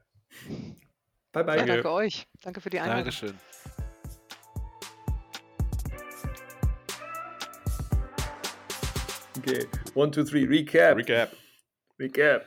[1.37, 1.59] Bye, bye.
[1.59, 2.27] Ja, danke euch.
[2.43, 3.05] Danke für die Einladung.
[3.05, 3.35] Dankeschön.
[9.37, 10.97] Okay, one, two, three, Recap.
[10.97, 11.37] Recap.
[11.99, 12.47] Recap.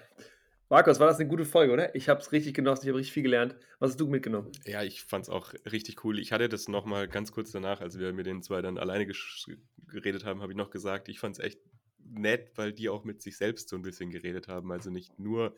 [0.69, 1.93] Markus, war das eine gute Folge, oder?
[1.93, 3.55] Ich habe es richtig genossen, ich habe richtig viel gelernt.
[3.77, 4.51] Was hast du mitgenommen?
[4.65, 6.17] Ja, ich fand es auch richtig cool.
[6.17, 10.25] Ich hatte das nochmal ganz kurz danach, als wir mit den zwei dann alleine geredet
[10.25, 11.59] haben, habe ich noch gesagt, ich fand es echt
[12.03, 14.71] nett, weil die auch mit sich selbst so ein bisschen geredet haben.
[14.71, 15.55] Also nicht nur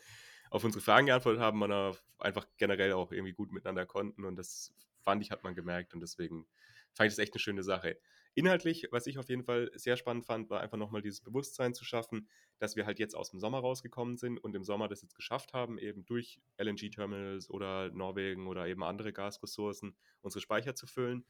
[0.51, 4.25] auf unsere Fragen geantwortet haben, sondern einfach generell auch irgendwie gut miteinander konnten.
[4.25, 5.93] Und das fand ich, hat man gemerkt.
[5.93, 6.45] Und deswegen
[6.93, 7.97] fand ich das echt eine schöne Sache.
[8.33, 11.85] Inhaltlich, was ich auf jeden Fall sehr spannend fand, war einfach nochmal dieses Bewusstsein zu
[11.85, 12.29] schaffen,
[12.59, 15.53] dass wir halt jetzt aus dem Sommer rausgekommen sind und im Sommer das jetzt geschafft
[15.53, 21.25] haben, eben durch LNG-Terminals oder Norwegen oder eben andere Gasressourcen unsere Speicher zu füllen.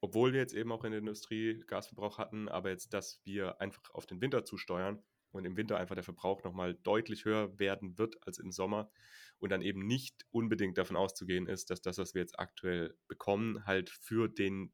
[0.00, 3.82] Obwohl wir jetzt eben auch in der Industrie Gasverbrauch hatten, aber jetzt, dass wir einfach
[3.92, 5.02] auf den Winter zusteuern
[5.32, 8.90] und im Winter einfach der Verbrauch nochmal deutlich höher werden wird als im Sommer
[9.38, 13.66] und dann eben nicht unbedingt davon auszugehen ist, dass das, was wir jetzt aktuell bekommen,
[13.66, 14.72] halt für den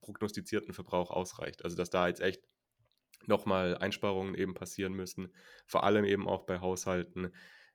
[0.00, 1.64] prognostizierten Verbrauch ausreicht.
[1.64, 2.42] Also dass da jetzt echt
[3.26, 5.34] nochmal Einsparungen eben passieren müssen,
[5.66, 7.32] vor allem eben auch bei Haushalten,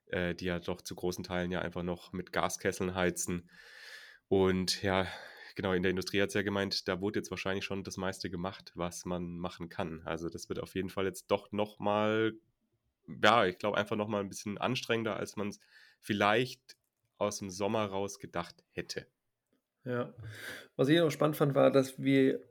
[0.08, 3.50] äh, die ja doch zu großen Teilen ja einfach noch mit Gaskesseln heizen.
[4.28, 5.08] Und ja,
[5.56, 8.30] genau, in der Industrie hat es ja gemeint, da wurde jetzt wahrscheinlich schon das meiste
[8.30, 10.02] gemacht, was man machen kann.
[10.06, 12.34] Also das wird auf jeden Fall jetzt doch nochmal,
[13.24, 15.60] ja, ich glaube einfach nochmal ein bisschen anstrengender, als man es
[16.00, 16.78] vielleicht
[17.18, 19.08] aus dem Sommer raus gedacht hätte.
[19.86, 20.14] Ja.
[20.76, 22.42] Was ich noch spannend fand, war, dass wir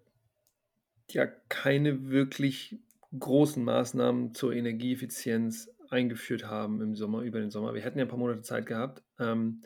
[1.11, 2.79] ja keine wirklich
[3.19, 7.75] großen Maßnahmen zur Energieeffizienz eingeführt haben im Sommer, über den Sommer.
[7.75, 9.03] Wir hätten ja ein paar Monate Zeit gehabt.
[9.19, 9.63] Ähm,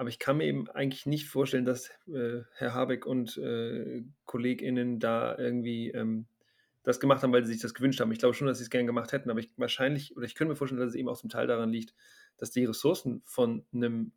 [0.00, 4.98] aber ich kann mir eben eigentlich nicht vorstellen, dass äh, Herr Habeck und äh, KollegInnen
[4.98, 6.24] da irgendwie ähm,
[6.82, 8.10] das gemacht haben, weil sie sich das gewünscht haben.
[8.10, 10.52] Ich glaube schon, dass sie es gerne gemacht hätten, aber ich wahrscheinlich, oder ich könnte
[10.52, 11.92] mir vorstellen, dass es eben auch zum Teil daran liegt,
[12.38, 14.12] dass die Ressourcen von einem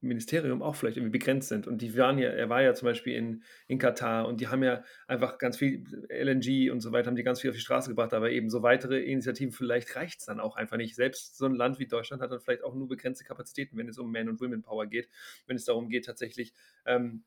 [0.00, 1.66] Ministerium auch vielleicht irgendwie begrenzt sind.
[1.66, 4.62] Und die waren ja, er war ja zum Beispiel in, in Katar und die haben
[4.62, 7.88] ja einfach ganz viel LNG und so weiter, haben die ganz viel auf die Straße
[7.90, 10.94] gebracht, aber eben so weitere Initiativen, vielleicht reicht es dann auch einfach nicht.
[10.94, 13.98] Selbst so ein Land wie Deutschland hat dann vielleicht auch nur begrenzte Kapazitäten, wenn es
[13.98, 15.08] um Man- und Women-Power geht,
[15.46, 16.52] wenn es darum geht, tatsächlich
[16.86, 17.24] ähm,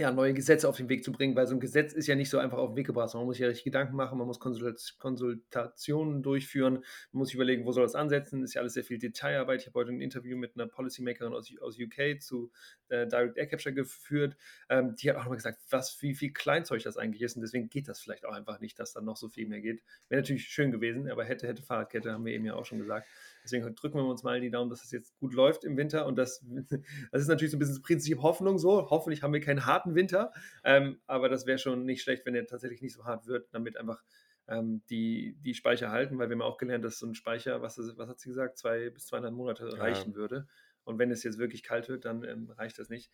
[0.00, 2.30] ja, neue Gesetze auf den Weg zu bringen, weil so ein Gesetz ist ja nicht
[2.30, 4.40] so einfach auf den Weg gebracht, man muss sich ja richtig Gedanken machen, man muss
[4.40, 6.74] Konsultationen durchführen,
[7.12, 9.60] man muss sich überlegen, wo soll das ansetzen, ist ja alles sehr viel Detailarbeit.
[9.60, 12.50] Ich habe heute ein Interview mit einer Policymakerin aus, aus UK zu
[12.88, 14.36] äh, Direct Air Capture geführt,
[14.68, 17.68] ähm, die hat auch nochmal gesagt, was, wie viel Kleinzeug das eigentlich ist und deswegen
[17.68, 19.82] geht das vielleicht auch einfach nicht, dass dann noch so viel mehr geht.
[20.08, 23.06] Wäre natürlich schön gewesen, aber hätte, hätte Fahrradkette, haben wir eben ja auch schon gesagt.
[23.44, 26.06] Deswegen drücken wir uns mal die Daumen, dass es das jetzt gut läuft im Winter
[26.06, 26.44] und das,
[27.12, 28.90] das ist natürlich so ein bisschen das Prinzip Hoffnung so.
[28.90, 30.32] Hoffentlich haben wir keinen harten Winter,
[30.64, 33.76] ähm, aber das wäre schon nicht schlecht, wenn er tatsächlich nicht so hart wird, damit
[33.76, 34.02] einfach
[34.48, 37.78] ähm, die, die Speicher halten, weil wir haben auch gelernt, dass so ein Speicher, was,
[37.78, 39.78] was hat sie gesagt, zwei bis zweieinhalb Monate ja.
[39.78, 40.46] reichen würde.
[40.84, 43.10] Und wenn es jetzt wirklich kalt wird, dann ähm, reicht das nicht.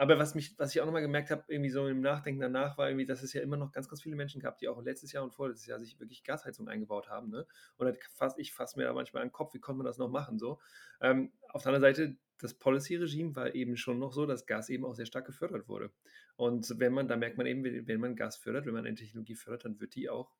[0.00, 2.88] Aber was, mich, was ich auch nochmal gemerkt habe, irgendwie so im Nachdenken danach, war
[2.88, 5.22] irgendwie, dass es ja immer noch ganz, ganz viele Menschen gab, die auch letztes Jahr
[5.22, 7.28] und vorletztes Jahr sich wirklich Gasheizung eingebaut haben.
[7.28, 7.46] Ne?
[7.76, 10.08] Und fast, ich fasse mir da manchmal an den Kopf, wie konnte man das noch
[10.08, 10.38] machen?
[10.38, 10.58] So.
[11.02, 14.86] Ähm, auf der anderen Seite, das Policy-Regime war eben schon noch so, dass Gas eben
[14.86, 15.90] auch sehr stark gefördert wurde.
[16.36, 19.34] Und wenn man, da merkt man eben, wenn man Gas fördert, wenn man eine Technologie
[19.34, 20.34] fördert, dann wird die auch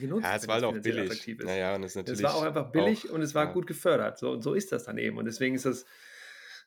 [0.00, 0.24] genutzt.
[0.24, 1.36] Ja, es war halt auch billig.
[1.44, 3.52] Naja, und es, es war auch einfach billig auch, und es war ja.
[3.52, 4.18] gut gefördert.
[4.18, 5.18] So, und so ist das dann eben.
[5.18, 5.84] Und deswegen ist das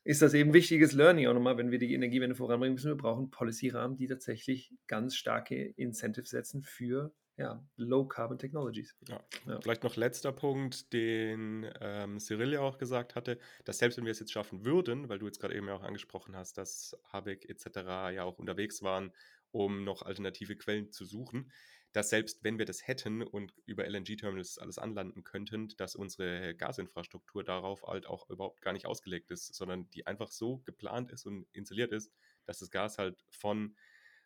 [0.05, 2.91] ist das eben wichtiges Learning auch nochmal, wenn wir die Energiewende voranbringen müssen.
[2.91, 8.95] Wir brauchen Policy-Rahmen, die tatsächlich ganz starke Incentives setzen für ja, Low-Carbon Technologies.
[9.09, 9.19] Ja.
[9.47, 9.59] Ja.
[9.59, 14.11] Vielleicht noch letzter Punkt, den ähm, Cyril ja auch gesagt hatte, dass selbst wenn wir
[14.11, 17.49] es jetzt schaffen würden, weil du jetzt gerade eben ja auch angesprochen hast, dass Habeck
[17.49, 17.65] etc.
[18.13, 19.11] ja auch unterwegs waren,
[19.51, 21.51] um noch alternative Quellen zu suchen,
[21.95, 27.45] dass selbst wenn wir das hätten und über LNG-Terminals alles anlanden könnten, dass unsere Gasinfrastruktur
[27.45, 31.47] darauf halt auch überhaupt gar nicht ausgelegt ist, sondern die einfach so geplant ist und
[31.53, 32.11] installiert ist,
[32.43, 33.77] dass das Gas halt von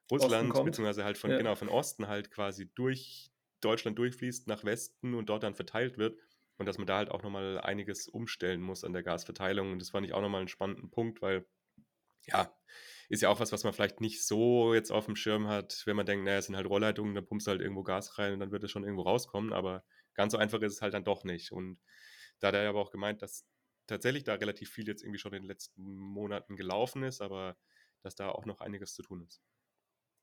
[0.09, 1.37] Russland, beziehungsweise halt von, ja.
[1.37, 3.29] genau, von Osten halt quasi durch
[3.61, 6.17] Deutschland durchfließt, nach Westen und dort dann verteilt wird.
[6.57, 9.73] Und dass man da halt auch nochmal einiges umstellen muss an der Gasverteilung.
[9.73, 11.45] Und das fand ich auch nochmal einen spannenden Punkt, weil
[12.25, 12.51] ja,
[13.09, 15.95] ist ja auch was, was man vielleicht nicht so jetzt auf dem Schirm hat, wenn
[15.95, 18.39] man denkt, naja, es sind halt Rohrleitungen, dann pumpst du halt irgendwo Gas rein und
[18.39, 19.83] dann wird es schon irgendwo rauskommen, aber
[20.13, 21.51] ganz so einfach ist es halt dann doch nicht.
[21.51, 21.79] Und
[22.39, 23.47] da hat er aber auch gemeint, dass
[23.87, 27.57] tatsächlich da relativ viel jetzt irgendwie schon in den letzten Monaten gelaufen ist, aber
[28.03, 29.41] dass da auch noch einiges zu tun ist.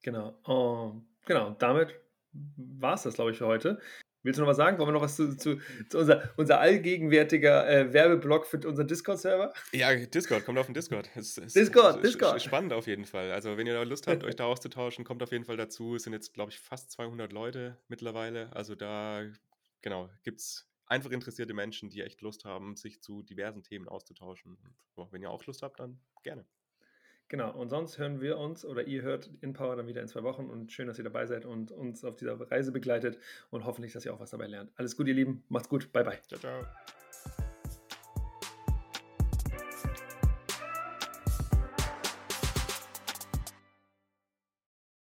[0.03, 0.39] Genau.
[0.45, 1.51] Oh, genau.
[1.59, 2.01] Damit
[2.33, 3.81] war es das, glaube ich, für heute.
[4.27, 4.77] Willst du noch was sagen?
[4.79, 9.53] Wollen wir noch was zu, zu, zu unser, unser allgegenwärtiger äh, Werbeblock für unseren Discord-Server?
[9.71, 11.09] Ja, Discord, kommt auf den Discord.
[11.15, 12.43] Es, es, Discord, es, Discord.
[12.43, 13.31] Spannend auf jeden Fall.
[13.31, 15.95] Also, wenn ihr Lust habt, euch da auszutauschen, kommt auf jeden Fall dazu.
[15.95, 18.53] Es sind jetzt, glaube ich, fast 200 Leute mittlerweile.
[18.53, 19.23] Also, da,
[19.81, 24.59] genau, gibt es einfach interessierte Menschen, die echt Lust haben, sich zu diversen Themen auszutauschen.
[24.97, 26.45] Und, wenn ihr auch Lust habt, dann gerne.
[27.29, 30.47] Genau, und sonst hören wir uns oder ihr hört InPower dann wieder in zwei Wochen
[30.47, 33.19] und schön, dass ihr dabei seid und uns auf dieser Reise begleitet
[33.51, 34.71] und hoffentlich, dass ihr auch was dabei lernt.
[34.77, 36.19] Alles gut, ihr Lieben, macht's gut, bye bye.
[36.29, 36.65] Ciao, ciao.